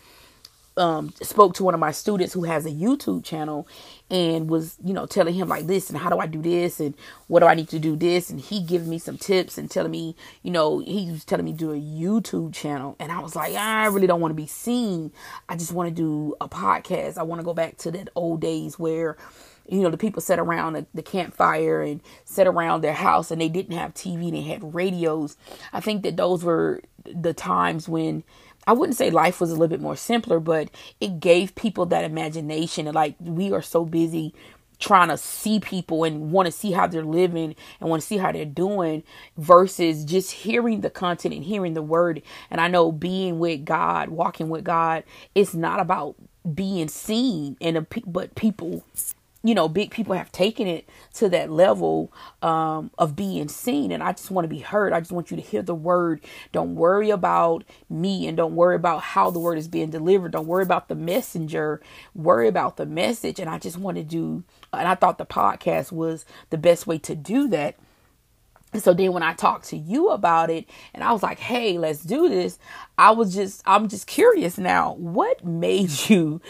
um, 0.77 1.13
spoke 1.21 1.53
to 1.55 1.63
one 1.63 1.73
of 1.73 1.79
my 1.79 1.91
students 1.91 2.33
who 2.33 2.43
has 2.43 2.65
a 2.65 2.71
YouTube 2.71 3.23
channel 3.23 3.67
and 4.09 4.49
was, 4.49 4.77
you 4.83 4.93
know, 4.93 5.05
telling 5.05 5.33
him 5.33 5.47
like 5.47 5.67
this 5.67 5.89
and 5.89 5.97
how 5.97 6.09
do 6.09 6.19
I 6.19 6.27
do 6.27 6.41
this 6.41 6.79
and 6.79 6.95
what 7.27 7.39
do 7.39 7.45
I 7.45 7.55
need 7.55 7.69
to 7.69 7.79
do 7.79 7.95
this 7.95 8.29
and 8.29 8.39
he 8.39 8.61
giving 8.61 8.89
me 8.89 8.99
some 8.99 9.17
tips 9.17 9.57
and 9.57 9.71
telling 9.71 9.91
me, 9.91 10.15
you 10.43 10.51
know, 10.51 10.79
he 10.79 11.09
was 11.11 11.23
telling 11.23 11.45
me 11.45 11.53
do 11.53 11.71
a 11.71 11.79
YouTube 11.79 12.53
channel 12.53 12.95
and 12.99 13.11
I 13.11 13.19
was 13.19 13.35
like, 13.35 13.53
I 13.55 13.85
really 13.87 14.07
don't 14.07 14.21
want 14.21 14.31
to 14.31 14.35
be 14.35 14.47
seen. 14.47 15.11
I 15.47 15.55
just 15.55 15.71
want 15.71 15.89
to 15.89 15.95
do 15.95 16.35
a 16.41 16.49
podcast. 16.49 17.17
I 17.17 17.23
want 17.23 17.39
to 17.39 17.45
go 17.45 17.53
back 17.53 17.77
to 17.77 17.91
that 17.91 18.09
old 18.15 18.41
days 18.41 18.77
where 18.77 19.17
you 19.67 19.81
know 19.81 19.89
the 19.89 19.97
people 19.97 20.21
sat 20.21 20.39
around 20.39 20.73
the, 20.73 20.85
the, 20.93 21.01
campfire 21.01 21.81
and 21.81 22.01
sat 22.23 22.45
around 22.45 22.81
their 22.81 22.93
house 22.93 23.31
and 23.31 23.41
they 23.41 23.49
didn't 23.49 23.75
have 23.75 23.95
tv 23.95 24.25
and 24.25 24.35
they 24.35 24.41
had 24.41 24.75
radios 24.75 25.37
i 25.73 25.79
think 25.79 26.03
that 26.03 26.17
those 26.17 26.43
were 26.43 26.81
the 27.03 27.33
times 27.33 27.89
when 27.89 28.23
I 28.67 28.73
wouldn't 28.73 28.97
say 28.97 29.09
life 29.11 29.39
was 29.39 29.51
a 29.51 29.53
little 29.53 29.67
bit 29.67 29.81
more 29.81 29.95
simpler, 29.95 30.39
but 30.39 30.69
it 30.99 31.19
gave 31.19 31.55
people 31.55 31.85
that 31.87 32.03
imagination. 32.03 32.85
Like 32.87 33.15
we 33.19 33.51
are 33.51 33.61
so 33.61 33.85
busy 33.85 34.33
trying 34.79 35.09
to 35.09 35.17
see 35.17 35.59
people 35.59 36.03
and 36.03 36.31
want 36.31 36.47
to 36.47 36.51
see 36.51 36.71
how 36.71 36.87
they're 36.87 37.03
living 37.03 37.55
and 37.79 37.89
want 37.89 38.01
to 38.01 38.07
see 38.07 38.17
how 38.17 38.31
they're 38.31 38.45
doing 38.45 39.03
versus 39.37 40.03
just 40.03 40.31
hearing 40.31 40.81
the 40.81 40.89
content 40.89 41.33
and 41.33 41.43
hearing 41.43 41.73
the 41.73 41.81
word. 41.81 42.21
And 42.51 42.59
I 42.59 42.67
know 42.67 42.91
being 42.91 43.39
with 43.39 43.65
God, 43.65 44.09
walking 44.09 44.49
with 44.49 44.63
God, 44.63 45.03
it's 45.33 45.53
not 45.53 45.79
about 45.79 46.15
being 46.53 46.87
seen 46.87 47.57
and 47.61 47.77
a, 47.77 47.87
but 48.05 48.35
people 48.35 48.83
you 49.45 49.53
know, 49.53 49.69
big 49.69 49.91
people 49.91 50.15
have 50.15 50.31
taken 50.31 50.65
it 50.65 50.89
to 51.13 51.29
that 51.29 51.51
level 51.51 52.11
um, 52.41 52.89
of 52.97 53.15
being 53.15 53.47
seen. 53.47 53.91
And 53.91 54.01
I 54.01 54.11
just 54.11 54.31
want 54.31 54.45
to 54.45 54.49
be 54.49 54.59
heard. 54.59 54.91
I 54.91 54.99
just 54.99 55.11
want 55.11 55.29
you 55.29 55.37
to 55.37 55.43
hear 55.43 55.61
the 55.61 55.75
word. 55.75 56.21
Don't 56.51 56.73
worry 56.73 57.11
about 57.11 57.63
me 57.87 58.27
and 58.27 58.35
don't 58.35 58.55
worry 58.55 58.75
about 58.75 59.03
how 59.03 59.29
the 59.29 59.37
word 59.37 59.59
is 59.59 59.67
being 59.67 59.91
delivered. 59.91 60.31
Don't 60.31 60.47
worry 60.47 60.63
about 60.63 60.87
the 60.87 60.95
messenger. 60.95 61.79
Worry 62.15 62.47
about 62.47 62.77
the 62.77 62.87
message. 62.87 63.39
And 63.39 63.47
I 63.47 63.59
just 63.59 63.77
want 63.77 63.97
to 63.97 64.03
do, 64.03 64.43
and 64.73 64.87
I 64.87 64.95
thought 64.95 65.19
the 65.19 65.27
podcast 65.27 65.91
was 65.91 66.25
the 66.49 66.57
best 66.57 66.87
way 66.87 66.97
to 66.97 67.13
do 67.13 67.47
that 67.49 67.75
so 68.81 68.93
then 68.93 69.13
when 69.13 69.23
I 69.23 69.33
talked 69.33 69.65
to 69.69 69.77
you 69.77 70.09
about 70.09 70.49
it 70.49 70.65
and 70.93 71.03
I 71.03 71.11
was 71.11 71.23
like, 71.23 71.39
"Hey, 71.39 71.77
let's 71.77 72.01
do 72.03 72.29
this." 72.29 72.59
I 72.97 73.11
was 73.11 73.33
just 73.33 73.61
I'm 73.65 73.87
just 73.87 74.07
curious 74.07 74.57
now. 74.57 74.93
What 74.93 75.43
made 75.45 75.91
you 76.09 76.41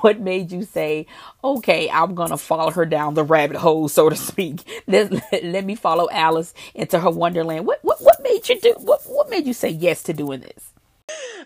what 0.00 0.20
made 0.20 0.52
you 0.52 0.62
say, 0.62 1.06
"Okay, 1.42 1.90
I'm 1.90 2.14
going 2.14 2.30
to 2.30 2.36
follow 2.36 2.70
her 2.70 2.86
down 2.86 3.14
the 3.14 3.24
rabbit 3.24 3.56
hole, 3.56 3.88
so 3.88 4.08
to 4.08 4.16
speak. 4.16 4.62
Let, 4.86 5.12
let, 5.32 5.44
let 5.44 5.64
me 5.64 5.74
follow 5.74 6.08
Alice 6.10 6.54
into 6.74 7.00
her 7.00 7.10
wonderland." 7.10 7.66
What 7.66 7.80
what 7.82 8.02
what 8.02 8.22
made 8.22 8.48
you 8.48 8.60
do 8.60 8.74
what 8.78 9.02
what 9.06 9.30
made 9.30 9.46
you 9.46 9.54
say 9.54 9.68
yes 9.70 10.02
to 10.04 10.12
doing 10.12 10.40
this? 10.40 10.72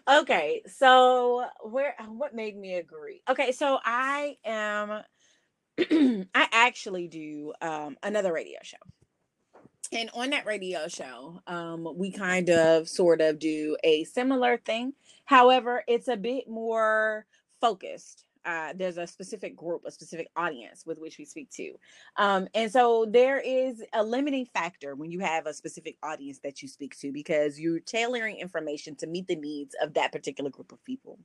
Okay, 0.08 0.62
so 0.66 1.44
where 1.62 1.94
what 2.08 2.34
made 2.34 2.56
me 2.56 2.74
agree? 2.74 3.22
Okay, 3.28 3.52
so 3.52 3.78
I 3.84 4.36
am 4.44 5.02
I 6.34 6.48
actually 6.52 7.08
do 7.08 7.52
um 7.60 7.96
another 8.02 8.32
radio 8.32 8.58
show 8.62 8.78
and 9.92 10.10
on 10.14 10.30
that 10.30 10.46
radio 10.46 10.88
show, 10.88 11.40
um, 11.46 11.88
we 11.96 12.10
kind 12.10 12.50
of 12.50 12.88
sort 12.88 13.20
of 13.20 13.38
do 13.38 13.76
a 13.82 14.04
similar 14.04 14.56
thing. 14.56 14.92
However, 15.24 15.84
it's 15.86 16.08
a 16.08 16.16
bit 16.16 16.48
more 16.48 17.26
focused 17.60 18.24
uh, 18.48 18.72
there's 18.74 18.96
a 18.96 19.06
specific 19.06 19.54
group, 19.54 19.82
a 19.84 19.90
specific 19.90 20.28
audience 20.34 20.86
with 20.86 20.98
which 20.98 21.18
we 21.18 21.26
speak 21.26 21.50
to. 21.50 21.74
Um, 22.16 22.48
and 22.54 22.72
so 22.72 23.06
there 23.06 23.40
is 23.40 23.84
a 23.92 24.02
limiting 24.02 24.46
factor 24.46 24.94
when 24.94 25.10
you 25.10 25.20
have 25.20 25.46
a 25.46 25.52
specific 25.52 25.98
audience 26.02 26.40
that 26.42 26.62
you 26.62 26.68
speak 26.68 26.98
to 27.00 27.12
because 27.12 27.60
you're 27.60 27.80
tailoring 27.80 28.38
information 28.38 28.96
to 28.96 29.06
meet 29.06 29.26
the 29.26 29.36
needs 29.36 29.76
of 29.82 29.92
that 29.94 30.12
particular 30.12 30.48
group 30.48 30.72
of 30.72 30.82
people. 30.82 31.18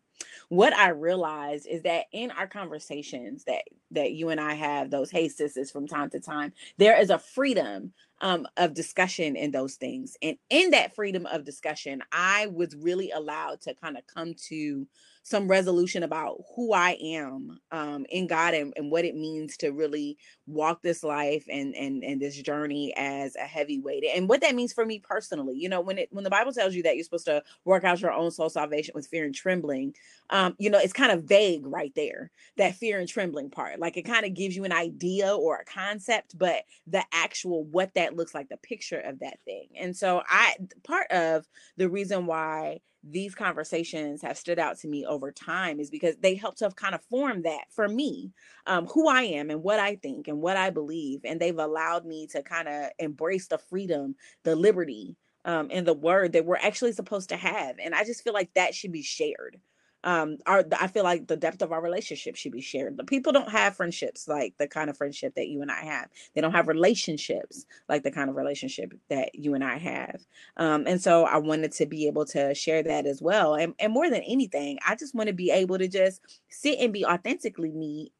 What 0.49 0.73
I 0.73 0.89
realized 0.89 1.65
is 1.65 1.83
that 1.83 2.07
in 2.11 2.29
our 2.31 2.47
conversations 2.47 3.45
that 3.45 3.63
that 3.91 4.11
you 4.11 4.29
and 4.29 4.41
I 4.41 4.55
have, 4.55 4.89
those 4.89 5.09
hey 5.09 5.29
sisters 5.29 5.71
from 5.71 5.87
time 5.87 6.09
to 6.09 6.19
time, 6.19 6.51
there 6.77 6.99
is 6.99 7.09
a 7.09 7.19
freedom 7.19 7.93
um, 8.19 8.47
of 8.57 8.73
discussion 8.73 9.37
in 9.37 9.51
those 9.51 9.75
things. 9.75 10.17
And 10.21 10.37
in 10.49 10.71
that 10.71 10.93
freedom 10.93 11.25
of 11.27 11.45
discussion, 11.45 12.01
I 12.11 12.47
was 12.47 12.75
really 12.75 13.11
allowed 13.11 13.61
to 13.61 13.75
kind 13.75 13.97
of 13.97 14.03
come 14.07 14.33
to 14.49 14.87
some 15.23 15.47
resolution 15.47 16.03
about 16.03 16.41
who 16.53 16.73
I 16.73 16.97
am 17.01 17.57
um, 17.71 18.05
in 18.09 18.27
God 18.27 18.53
and, 18.53 18.73
and 18.75 18.91
what 18.91 19.05
it 19.05 19.15
means 19.15 19.55
to 19.57 19.71
really 19.71 20.17
walk 20.45 20.81
this 20.81 21.01
life 21.01 21.45
and 21.49 21.73
and 21.75 22.03
and 22.03 22.21
this 22.21 22.35
journey 22.41 22.93
as 22.97 23.35
a 23.37 23.45
heavyweight 23.45 24.03
and 24.13 24.27
what 24.27 24.41
that 24.41 24.53
means 24.53 24.73
for 24.73 24.85
me 24.85 24.99
personally. 24.99 25.55
You 25.55 25.69
know, 25.69 25.79
when 25.79 25.97
it 25.97 26.09
when 26.11 26.25
the 26.25 26.29
Bible 26.29 26.51
tells 26.51 26.75
you 26.75 26.83
that 26.83 26.95
you're 26.95 27.05
supposed 27.05 27.25
to 27.25 27.41
work 27.63 27.85
out 27.85 28.01
your 28.01 28.11
own 28.11 28.31
soul 28.31 28.49
salvation 28.49 28.91
with 28.93 29.07
fear 29.07 29.23
and 29.23 29.33
trembling, 29.33 29.95
um, 30.29 30.55
you 30.59 30.69
know, 30.69 30.77
it's 30.79 30.93
kind 30.93 31.11
of 31.11 31.23
vague 31.23 31.65
right 31.65 31.93
there, 31.95 32.29
that 32.57 32.75
fear 32.75 32.99
and 32.99 33.07
trembling 33.07 33.49
part. 33.49 33.79
Like 33.79 33.95
it 33.95 34.03
kind 34.03 34.25
of 34.25 34.33
gives 34.33 34.57
you 34.57 34.65
an 34.65 34.73
idea 34.73 35.33
or 35.33 35.57
a 35.57 35.65
concept, 35.65 36.37
but 36.37 36.63
the 36.85 37.03
actual 37.13 37.63
what 37.63 37.93
that 37.95 38.17
looks 38.17 38.35
like, 38.35 38.49
the 38.49 38.57
picture 38.57 38.99
of 38.99 39.19
that 39.19 39.39
thing. 39.45 39.69
And 39.79 39.95
so 39.95 40.21
I 40.27 40.55
part 40.83 41.09
of 41.11 41.47
the 41.77 41.89
reason 41.89 42.25
why 42.25 42.81
these 43.03 43.35
conversations 43.35 44.21
have 44.21 44.37
stood 44.37 44.59
out 44.59 44.79
to 44.79 44.87
me 44.87 45.05
over 45.05 45.31
time 45.31 45.79
is 45.79 45.89
because 45.89 46.15
they 46.21 46.35
helped 46.35 46.59
to 46.59 46.69
kind 46.71 46.95
of 46.95 47.03
form 47.05 47.41
that 47.43 47.65
for 47.69 47.87
me, 47.87 48.31
um, 48.65 48.87
who 48.87 49.09
I 49.09 49.23
am 49.23 49.49
and 49.49 49.61
what 49.61 49.79
I 49.79 49.95
think 49.97 50.27
and 50.27 50.41
what 50.41 50.55
I 50.55 50.69
believe. 50.69 51.21
And 51.25 51.39
they've 51.39 51.57
allowed 51.57 52.05
me 52.05 52.27
to 52.27 52.41
kind 52.41 52.67
of 52.67 52.91
embrace 52.99 53.47
the 53.47 53.57
freedom, 53.57 54.15
the 54.43 54.55
liberty, 54.55 55.17
um, 55.45 55.67
and 55.71 55.85
the 55.85 55.93
word 55.93 56.33
that 56.33 56.45
we're 56.45 56.55
actually 56.55 56.93
supposed 56.93 57.29
to 57.29 57.37
have. 57.37 57.75
And 57.83 57.93
I 57.93 58.05
just 58.05 58.23
feel 58.23 58.33
like 58.33 58.53
that 58.53 58.73
should 58.73 58.93
be 58.93 59.03
shared 59.03 59.59
um 60.03 60.37
our 60.45 60.63
i 60.79 60.87
feel 60.87 61.03
like 61.03 61.27
the 61.27 61.37
depth 61.37 61.61
of 61.61 61.71
our 61.71 61.81
relationship 61.81 62.35
should 62.35 62.51
be 62.51 62.61
shared. 62.61 62.97
The 62.97 63.03
people 63.03 63.31
don't 63.31 63.49
have 63.49 63.75
friendships 63.75 64.27
like 64.27 64.55
the 64.57 64.67
kind 64.67 64.89
of 64.89 64.97
friendship 64.97 65.35
that 65.35 65.47
you 65.47 65.61
and 65.61 65.71
i 65.71 65.83
have. 65.83 66.09
They 66.33 66.41
don't 66.41 66.51
have 66.53 66.67
relationships 66.67 67.65
like 67.89 68.03
the 68.03 68.11
kind 68.11 68.29
of 68.29 68.35
relationship 68.35 68.93
that 69.09 69.35
you 69.35 69.53
and 69.53 69.63
i 69.63 69.77
have. 69.77 70.21
Um 70.57 70.85
and 70.87 71.01
so 71.01 71.25
i 71.25 71.37
wanted 71.37 71.71
to 71.73 71.85
be 71.85 72.07
able 72.07 72.25
to 72.27 72.53
share 72.55 72.83
that 72.83 73.05
as 73.05 73.21
well. 73.21 73.55
And, 73.55 73.73
and 73.79 73.93
more 73.93 74.09
than 74.09 74.23
anything 74.23 74.79
i 74.85 74.95
just 74.95 75.15
want 75.15 75.27
to 75.27 75.33
be 75.33 75.51
able 75.51 75.77
to 75.77 75.87
just 75.87 76.21
sit 76.49 76.79
and 76.79 76.93
be 76.93 77.05
authentically 77.05 77.71
me 77.71 78.11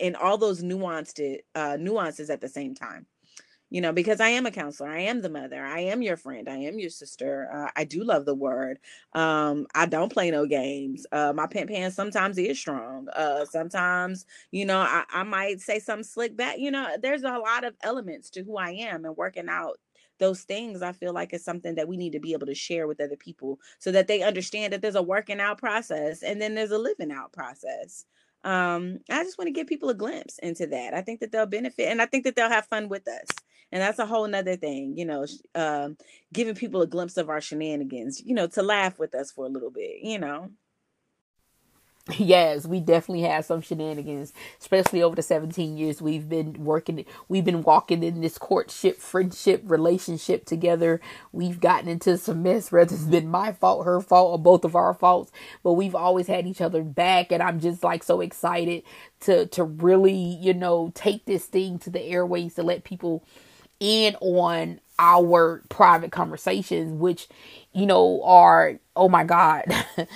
in 0.00 0.16
all 0.16 0.38
those 0.38 0.62
nuanced 0.62 1.38
uh 1.54 1.76
nuances 1.78 2.30
at 2.30 2.40
the 2.40 2.48
same 2.48 2.74
time 2.74 3.06
you 3.72 3.80
know, 3.80 3.90
because 3.90 4.20
I 4.20 4.28
am 4.28 4.44
a 4.44 4.50
counselor, 4.50 4.90
I 4.90 5.00
am 5.00 5.22
the 5.22 5.30
mother, 5.30 5.64
I 5.64 5.80
am 5.80 6.02
your 6.02 6.18
friend, 6.18 6.46
I 6.46 6.56
am 6.58 6.78
your 6.78 6.90
sister. 6.90 7.48
Uh, 7.50 7.70
I 7.74 7.84
do 7.84 8.04
love 8.04 8.26
the 8.26 8.34
word. 8.34 8.78
Um, 9.14 9.66
I 9.74 9.86
don't 9.86 10.12
play 10.12 10.30
no 10.30 10.44
games. 10.44 11.06
Uh, 11.10 11.32
my 11.34 11.46
pimp 11.46 11.70
hand 11.70 11.94
sometimes 11.94 12.36
is 12.36 12.58
strong. 12.58 13.08
Uh, 13.08 13.46
sometimes, 13.46 14.26
you 14.50 14.66
know, 14.66 14.78
I, 14.78 15.04
I 15.10 15.22
might 15.22 15.62
say 15.62 15.78
something 15.78 16.04
slick 16.04 16.36
back. 16.36 16.58
You 16.58 16.70
know, 16.70 16.96
there's 17.00 17.22
a 17.22 17.38
lot 17.38 17.64
of 17.64 17.74
elements 17.82 18.28
to 18.32 18.42
who 18.42 18.58
I 18.58 18.72
am 18.72 19.06
and 19.06 19.16
working 19.16 19.48
out 19.48 19.78
those 20.18 20.42
things 20.42 20.82
i 20.82 20.92
feel 20.92 21.12
like 21.12 21.32
it's 21.32 21.44
something 21.44 21.74
that 21.74 21.88
we 21.88 21.96
need 21.96 22.12
to 22.12 22.20
be 22.20 22.32
able 22.32 22.46
to 22.46 22.54
share 22.54 22.86
with 22.86 23.00
other 23.00 23.16
people 23.16 23.58
so 23.80 23.90
that 23.90 24.06
they 24.06 24.22
understand 24.22 24.72
that 24.72 24.80
there's 24.80 24.94
a 24.94 25.02
working 25.02 25.40
out 25.40 25.58
process 25.58 26.22
and 26.22 26.40
then 26.40 26.54
there's 26.54 26.70
a 26.70 26.78
living 26.78 27.10
out 27.10 27.32
process 27.32 28.04
um 28.44 28.98
i 29.10 29.24
just 29.24 29.38
want 29.38 29.48
to 29.48 29.52
give 29.52 29.66
people 29.66 29.88
a 29.88 29.94
glimpse 29.94 30.38
into 30.38 30.66
that 30.66 30.94
i 30.94 31.00
think 31.00 31.18
that 31.18 31.32
they'll 31.32 31.46
benefit 31.46 31.88
and 31.88 32.00
i 32.00 32.06
think 32.06 32.22
that 32.22 32.36
they'll 32.36 32.48
have 32.48 32.66
fun 32.66 32.88
with 32.88 33.08
us 33.08 33.26
and 33.72 33.82
that's 33.82 33.98
a 33.98 34.06
whole 34.06 34.28
nother 34.28 34.56
thing 34.56 34.96
you 34.96 35.04
know 35.04 35.26
um, 35.54 35.96
giving 36.32 36.54
people 36.54 36.82
a 36.82 36.86
glimpse 36.86 37.16
of 37.16 37.30
our 37.30 37.40
shenanigans 37.40 38.22
you 38.24 38.34
know 38.34 38.46
to 38.46 38.62
laugh 38.62 38.98
with 38.98 39.14
us 39.14 39.32
for 39.32 39.46
a 39.46 39.50
little 39.50 39.70
bit 39.70 39.98
you 40.02 40.18
know 40.18 40.50
Yes, 42.18 42.66
we 42.66 42.80
definitely 42.80 43.22
have 43.22 43.44
some 43.44 43.60
shenanigans, 43.60 44.32
especially 44.60 45.02
over 45.02 45.14
the 45.16 45.22
17 45.22 45.76
years 45.76 46.02
we've 46.02 46.28
been 46.28 46.64
working, 46.64 47.04
we've 47.28 47.44
been 47.44 47.62
walking 47.62 48.02
in 48.02 48.20
this 48.20 48.38
courtship, 48.38 48.98
friendship, 48.98 49.62
relationship 49.64 50.44
together. 50.44 51.00
We've 51.30 51.60
gotten 51.60 51.88
into 51.88 52.18
some 52.18 52.42
mess, 52.42 52.72
whether 52.72 52.94
it's 52.94 53.04
been 53.04 53.28
my 53.28 53.52
fault, 53.52 53.86
her 53.86 54.00
fault, 54.00 54.32
or 54.32 54.42
both 54.42 54.64
of 54.64 54.74
our 54.74 54.94
faults, 54.94 55.30
but 55.62 55.74
we've 55.74 55.94
always 55.94 56.26
had 56.26 56.46
each 56.46 56.60
other 56.60 56.82
back. 56.82 57.30
And 57.32 57.42
I'm 57.42 57.60
just 57.60 57.84
like 57.84 58.02
so 58.02 58.20
excited 58.20 58.82
to, 59.20 59.46
to 59.46 59.64
really, 59.64 60.12
you 60.12 60.54
know, 60.54 60.90
take 60.94 61.24
this 61.26 61.46
thing 61.46 61.78
to 61.80 61.90
the 61.90 62.02
airways 62.02 62.54
to 62.54 62.64
let 62.64 62.84
people 62.84 63.24
in 63.82 64.14
on 64.20 64.80
our 64.98 65.62
private 65.68 66.12
conversations, 66.12 66.92
which, 66.92 67.28
you 67.72 67.84
know, 67.84 68.22
are, 68.22 68.78
oh 68.94 69.08
my 69.08 69.24
God. 69.24 69.64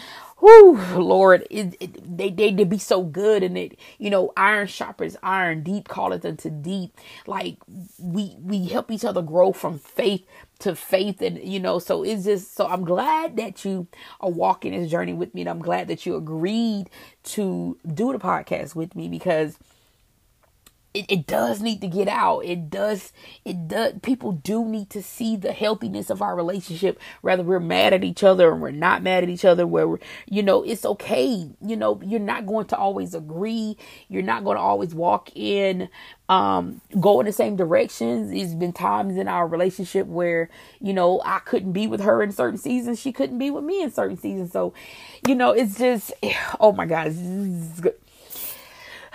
whoo, 0.41 0.77
Lord, 0.97 1.47
it, 1.51 1.75
it, 1.81 2.17
they 2.17 2.31
they 2.31 2.53
to 2.53 2.65
be 2.65 2.79
so 2.79 3.03
good, 3.03 3.43
and 3.43 3.57
it 3.57 3.79
you 3.99 4.11
know 4.11 4.33
iron 4.37 4.67
sharpens 4.67 5.17
iron, 5.23 5.63
deep 5.63 5.89
calleth 5.89 6.25
unto 6.25 6.51
deep. 6.51 6.97
Like 7.27 7.57
we 7.99 8.37
we 8.41 8.67
help 8.67 8.91
each 8.91 9.05
other 9.05 9.23
grow 9.23 9.53
from 9.53 9.79
faith 9.79 10.27
to 10.61 10.75
faith, 10.75 11.23
and 11.23 11.43
you 11.43 11.61
know, 11.61 11.79
so 11.79 12.03
it's 12.03 12.25
just 12.25 12.55
so 12.55 12.67
I'm 12.67 12.85
glad 12.85 13.37
that 13.37 13.65
you 13.65 13.89
are 14.21 14.31
walking 14.31 14.73
this 14.73 14.91
journey 14.91 15.15
with 15.15 15.35
me, 15.35 15.43
and 15.43 15.51
I'm 15.51 15.61
glad 15.63 15.89
that 15.89 16.07
you 16.07 16.17
agreed 16.17 16.91
to 17.25 17.79
do 17.87 18.13
the 18.13 18.19
podcast 18.19 18.75
with 18.75 18.95
me 18.95 19.09
because 19.09 19.59
it, 20.97 21.05
it 21.11 21.27
does 21.27 21.61
need 21.61 21.83
to 21.83 21.89
get 21.89 22.09
out. 22.09 22.41
It 22.41 22.71
does, 22.71 23.13
it 23.45 23.69
does, 23.69 23.95
people 24.03 24.33
do 24.33 24.65
need 24.65 24.89
to 24.91 25.03
see 25.03 25.37
the 25.37 25.53
healthiness 25.53 26.09
of 26.09 26.23
our 26.23 26.35
relationship, 26.35 26.99
Rather 27.23 27.43
we're 27.43 27.61
mad 27.61 27.93
at 27.93 28.03
each 28.03 28.25
other 28.25 28.51
and 28.51 28.63
we're 28.63 28.71
not 28.71 29.03
mad 29.03 29.23
at 29.23 29.29
each 29.29 29.45
other, 29.45 29.67
where 29.67 29.87
we're, 29.87 29.99
you 30.27 30.43
know, 30.43 30.63
it's 30.63 30.87
okay. 30.87 31.51
You 31.61 31.77
know, 31.77 32.01
you're 32.03 32.19
not 32.19 32.47
going 32.47 32.67
to 32.69 32.77
always 32.77 33.15
agree. 33.15 33.77
You're 34.09 34.23
not 34.23 34.43
going 34.45 34.57
to 34.57 34.63
always 34.63 34.95
walk 34.95 35.31
in, 35.35 35.91
um, 36.31 36.81
go 36.99 37.21
in 37.21 37.27
the 37.27 37.33
same 37.33 37.57
directions. 37.57 38.33
It's 38.33 38.55
been 38.55 38.73
times 38.73 39.17
in 39.17 39.29
our 39.29 39.47
relationship 39.47 40.07
where, 40.07 40.49
you 40.81 40.95
know, 40.95 41.21
I 41.25 41.41
couldn't 41.41 41.73
be 41.73 41.87
with 41.87 42.01
her 42.01 42.23
in 42.23 42.33
certain 42.33 42.59
seasons. 42.59 42.99
She 42.99 43.13
couldn't 43.13 43.39
be 43.39 43.51
with 43.51 43.65
me 43.65 43.83
in 43.83 43.91
certain 43.91 44.17
seasons. 44.17 44.51
So, 44.51 44.73
you 45.29 45.35
know, 45.35 45.51
it's 45.51 45.77
just, 45.77 46.13
oh 46.61 46.73
my 46.73 46.87
God, 46.87 47.15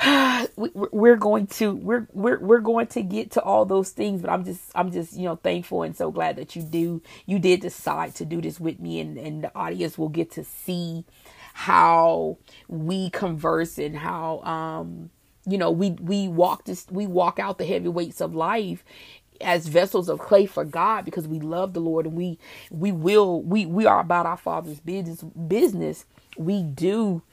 we're 0.57 1.15
going 1.17 1.47
to 1.47 1.75
we're 1.75 2.07
we're 2.13 2.39
we're 2.39 2.59
going 2.59 2.87
to 2.87 3.03
get 3.03 3.31
to 3.31 3.41
all 3.41 3.65
those 3.65 3.91
things 3.91 4.21
but 4.21 4.29
i'm 4.31 4.45
just 4.45 4.61
i'm 4.75 4.91
just 4.91 5.15
you 5.15 5.25
know 5.25 5.35
thankful 5.37 5.83
and 5.83 5.95
so 5.95 6.11
glad 6.11 6.35
that 6.37 6.55
you 6.55 6.61
do 6.63 7.01
you 7.27 7.39
did 7.39 7.61
decide 7.61 8.15
to 8.15 8.25
do 8.25 8.41
this 8.41 8.59
with 8.59 8.79
me 8.79 8.99
and 8.99 9.17
and 9.17 9.43
the 9.43 9.55
audience 9.55 9.97
will 9.97 10.09
get 10.09 10.31
to 10.31 10.43
see 10.43 11.05
how 11.53 12.37
we 12.67 13.09
converse 13.11 13.77
and 13.77 13.97
how 13.97 14.39
um 14.41 15.09
you 15.47 15.57
know 15.57 15.71
we 15.71 15.91
we 15.91 16.27
walk 16.27 16.65
this 16.65 16.87
we 16.91 17.07
walk 17.07 17.39
out 17.39 17.57
the 17.57 17.65
heavy 17.65 17.89
weights 17.89 18.21
of 18.21 18.35
life 18.35 18.83
as 19.41 19.67
vessels 19.67 20.09
of 20.09 20.19
clay 20.19 20.45
for 20.45 20.63
God 20.65 21.05
because 21.05 21.27
we 21.27 21.39
love 21.39 21.73
the 21.73 21.79
Lord 21.81 22.05
and 22.05 22.15
we 22.15 22.39
we 22.71 22.91
will 22.91 23.41
we 23.41 23.65
we 23.65 23.85
are 23.85 23.99
about 23.99 24.25
our 24.25 24.37
father's 24.37 24.79
business 24.79 25.23
business. 25.23 26.05
We 26.37 26.63
do 26.63 27.23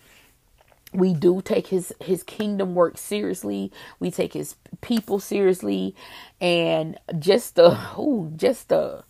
we 0.93 1.15
do 1.15 1.43
take 1.43 1.69
his 1.69 1.93
his 2.01 2.23
kingdom 2.23 2.75
work 2.75 2.99
seriously. 2.99 3.73
We 4.01 4.11
take 4.11 4.33
his 4.33 4.57
people 4.81 5.19
seriously. 5.21 5.95
And 6.41 6.99
just 7.19 7.57
the 7.57 7.79
ooh, 7.99 8.33
just 8.37 8.69
the 8.69 9.05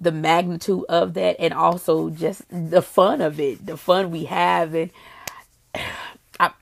the 0.00 0.12
magnitude 0.12 0.84
of 0.88 1.14
that 1.14 1.36
and 1.40 1.52
also 1.52 2.08
just 2.10 2.42
the 2.50 2.82
fun 2.82 3.20
of 3.20 3.40
it 3.40 3.66
the 3.66 3.76
fun 3.76 4.10
we 4.10 4.24
have. 4.26 4.74
And 4.74 4.90
I, 6.40 6.52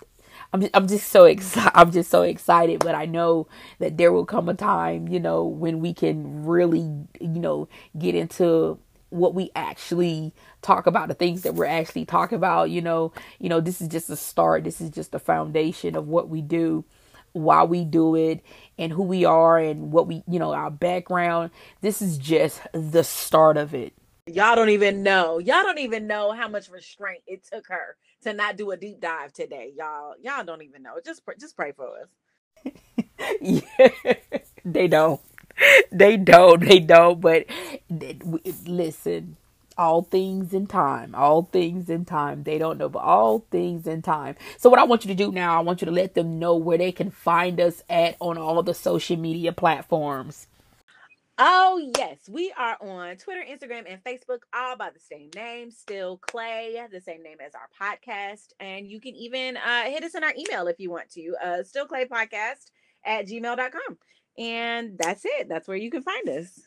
I'm, 0.53 0.69
I'm 0.73 0.89
just 0.89 1.11
so 1.11 1.25
excited 1.25 1.73
I'm 1.77 1.91
just 1.91 2.11
so 2.11 2.23
excited 2.23 2.81
but 2.81 2.95
I 2.95 3.07
know 3.07 3.49
that 3.79 3.99
there 3.99 4.13
will 4.13 4.25
come 4.27 4.49
a 4.49 4.55
time 4.55 5.09
you 5.09 5.21
know 5.21 5.45
when 5.45 5.81
we 5.81 5.93
can 5.93 6.45
really 6.47 6.81
you 7.21 7.41
know 7.41 7.69
get 7.99 8.15
into 8.15 8.79
what 9.11 9.35
we 9.35 9.51
actually 9.57 10.35
talk 10.63 10.87
about 10.87 11.09
the 11.09 11.15
things 11.15 11.43
that 11.43 11.55
we're 11.55 11.65
actually 11.67 12.05
talking 12.05 12.37
about 12.37 12.71
you 12.71 12.83
know 12.83 13.13
you 13.39 13.49
know 13.49 13.61
this 13.61 13.81
is 13.81 13.89
just 13.89 14.11
a 14.11 14.17
start 14.17 14.65
this 14.65 14.81
is 14.81 14.91
just 14.91 15.13
the 15.13 15.19
foundation 15.19 15.97
of 15.97 16.09
what 16.09 16.29
we 16.29 16.43
do 16.43 16.85
why 17.33 17.63
we 17.65 17.85
do 17.85 18.15
it 18.17 18.41
and 18.79 18.93
who 18.93 19.03
we 19.03 19.25
are 19.25 19.59
and 19.59 19.93
what 19.93 20.07
we 20.07 20.23
you 20.29 20.39
know 20.39 20.53
our 20.53 20.71
background. 20.71 21.51
This 21.81 22.01
is 22.03 22.19
just 22.19 22.61
the 22.73 23.05
start 23.05 23.57
of 23.57 23.75
it. 23.75 23.93
Y'all 24.27 24.57
don't 24.57 24.71
even 24.71 25.03
know. 25.03 25.39
Y'all 25.39 25.63
don't 25.63 25.79
even 25.79 26.07
know 26.07 26.33
how 26.33 26.49
much 26.49 26.71
restraint 26.71 27.23
it 27.27 27.45
took 27.45 27.69
her 27.69 27.97
to 28.23 28.33
not 28.33 28.57
do 28.57 28.71
a 28.71 28.77
deep 28.77 29.01
dive 29.01 29.33
today 29.33 29.73
y'all. 29.77 30.15
Y'all 30.23 30.45
don't 30.45 30.63
even 30.63 30.83
know. 30.83 30.95
Just 31.05 31.23
just 31.39 31.57
pray 31.57 31.73
for 31.73 31.89
us. 32.01 32.09
Yeah 33.41 33.61
they 34.65 34.89
don't 34.89 35.21
they 35.93 36.17
don't. 36.17 36.61
They 36.61 36.81
don't. 36.81 37.21
But 37.21 37.47
listen, 38.67 39.37
all 39.79 40.03
things 40.03 40.53
in 40.53 40.67
time. 40.67 41.15
All 41.15 41.43
things 41.43 41.89
in 41.89 42.05
time. 42.05 42.43
They 42.43 42.59
don't 42.59 42.79
know, 42.79 42.89
but 42.89 43.03
all 43.03 43.45
things 43.51 43.87
in 43.87 44.03
time. 44.03 44.37
So, 44.59 44.71
what 44.71 44.79
I 44.79 44.85
want 44.85 45.05
you 45.05 45.09
to 45.09 45.15
do 45.15 45.33
now, 45.33 45.57
I 45.57 45.61
want 45.63 45.81
you 45.81 45.87
to 45.87 45.93
let 45.93 46.15
them 46.15 46.39
know 46.39 46.57
where 46.57 46.79
they 46.79 46.93
can 46.93 47.11
find 47.11 47.61
us 47.61 47.83
at 47.89 48.17
on 48.21 48.39
all 48.39 48.63
the 48.63 48.75
social 48.75 49.17
media 49.17 49.53
platforms. 49.53 50.47
Oh, 51.39 51.91
yes. 51.99 52.17
We 52.31 52.51
are 52.57 52.79
on 52.81 53.17
Twitter, 53.17 53.43
Instagram, 53.47 53.85
and 53.87 54.03
Facebook, 54.03 54.39
all 54.55 54.75
by 54.75 54.89
the 54.89 55.01
same 55.01 55.29
name, 55.37 55.71
Still 55.71 56.17
Clay, 56.17 56.83
the 56.91 57.01
same 57.01 57.23
name 57.23 57.37
as 57.45 57.53
our 57.55 57.69
podcast. 57.79 58.55
And 58.59 58.87
you 58.87 59.01
can 59.01 59.15
even 59.15 59.59
uh, 59.59 59.83
hit 59.85 60.03
us 60.03 60.15
in 60.15 60.25
our 60.25 60.33
email 60.33 60.67
if 60.67 60.81
you 60.81 60.91
want 60.91 61.11
to, 61.11 61.35
uh, 61.45 61.63
Podcast 61.75 62.71
at 63.05 63.27
gmail.com. 63.27 63.99
And 64.39 64.99
that's 64.99 65.25
it. 65.25 65.49
That's 65.49 65.69
where 65.69 65.77
you 65.77 65.91
can 65.91 66.03
find 66.03 66.29
us. 66.31 66.61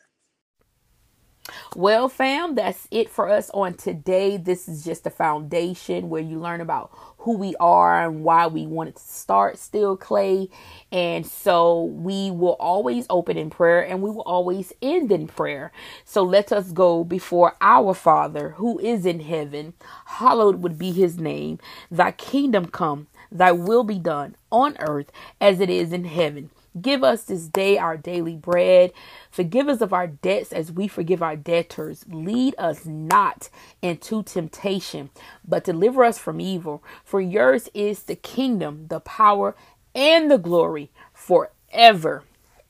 Well, 1.76 2.08
fam, 2.08 2.56
that's 2.56 2.88
it 2.90 3.08
for 3.08 3.30
us 3.30 3.50
on 3.52 3.74
today. 3.74 4.36
This 4.36 4.68
is 4.68 4.84
just 4.84 5.06
a 5.06 5.10
foundation 5.10 6.10
where 6.10 6.22
you 6.22 6.38
learn 6.40 6.60
about 6.60 6.90
who 7.18 7.38
we 7.38 7.54
are 7.60 8.04
and 8.04 8.24
why 8.24 8.48
we 8.48 8.66
wanted 8.66 8.96
to 8.96 9.02
start 9.02 9.58
Still 9.58 9.96
Clay. 9.96 10.48
And 10.92 11.26
so 11.26 11.84
we 11.84 12.30
will 12.32 12.56
always 12.60 13.06
open 13.10 13.38
in 13.38 13.50
prayer 13.50 13.86
and 13.86 14.02
we 14.02 14.10
will 14.10 14.22
always 14.22 14.72
end 14.82 15.12
in 15.12 15.28
prayer. 15.28 15.72
So 16.04 16.24
let 16.24 16.52
us 16.52 16.72
go 16.72 17.04
before 17.04 17.56
our 17.60 17.94
Father 17.94 18.50
who 18.58 18.80
is 18.80 19.06
in 19.06 19.20
heaven. 19.20 19.74
Hallowed 20.06 20.56
would 20.62 20.78
be 20.78 20.92
his 20.92 21.18
name. 21.18 21.60
Thy 21.90 22.12
kingdom 22.12 22.66
come, 22.66 23.06
thy 23.32 23.52
will 23.52 23.84
be 23.84 23.98
done 24.00 24.36
on 24.50 24.76
earth 24.80 25.12
as 25.40 25.60
it 25.60 25.70
is 25.70 25.92
in 25.92 26.04
heaven. 26.04 26.50
Give 26.80 27.04
us 27.04 27.24
this 27.24 27.48
day 27.48 27.78
our 27.78 27.96
daily 27.96 28.36
bread. 28.36 28.92
Forgive 29.30 29.68
us 29.68 29.80
of 29.80 29.92
our 29.92 30.06
debts 30.06 30.52
as 30.52 30.72
we 30.72 30.88
forgive 30.88 31.22
our 31.22 31.36
debtors. 31.36 32.04
Lead 32.08 32.54
us 32.58 32.86
not 32.86 33.48
into 33.82 34.22
temptation, 34.22 35.10
but 35.46 35.64
deliver 35.64 36.04
us 36.04 36.18
from 36.18 36.40
evil. 36.40 36.82
For 37.04 37.20
yours 37.20 37.68
is 37.74 38.04
the 38.04 38.16
kingdom, 38.16 38.86
the 38.88 39.00
power, 39.00 39.56
and 39.94 40.30
the 40.30 40.38
glory 40.38 40.90
forever. 41.14 42.24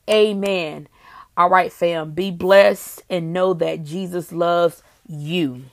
Amen. 0.09 0.87
All 1.37 1.49
right, 1.49 1.71
fam. 1.73 2.11
Be 2.11 2.31
blessed 2.31 3.03
and 3.09 3.33
know 3.33 3.53
that 3.55 3.83
Jesus 3.83 4.31
loves 4.31 4.83
you. 5.07 5.63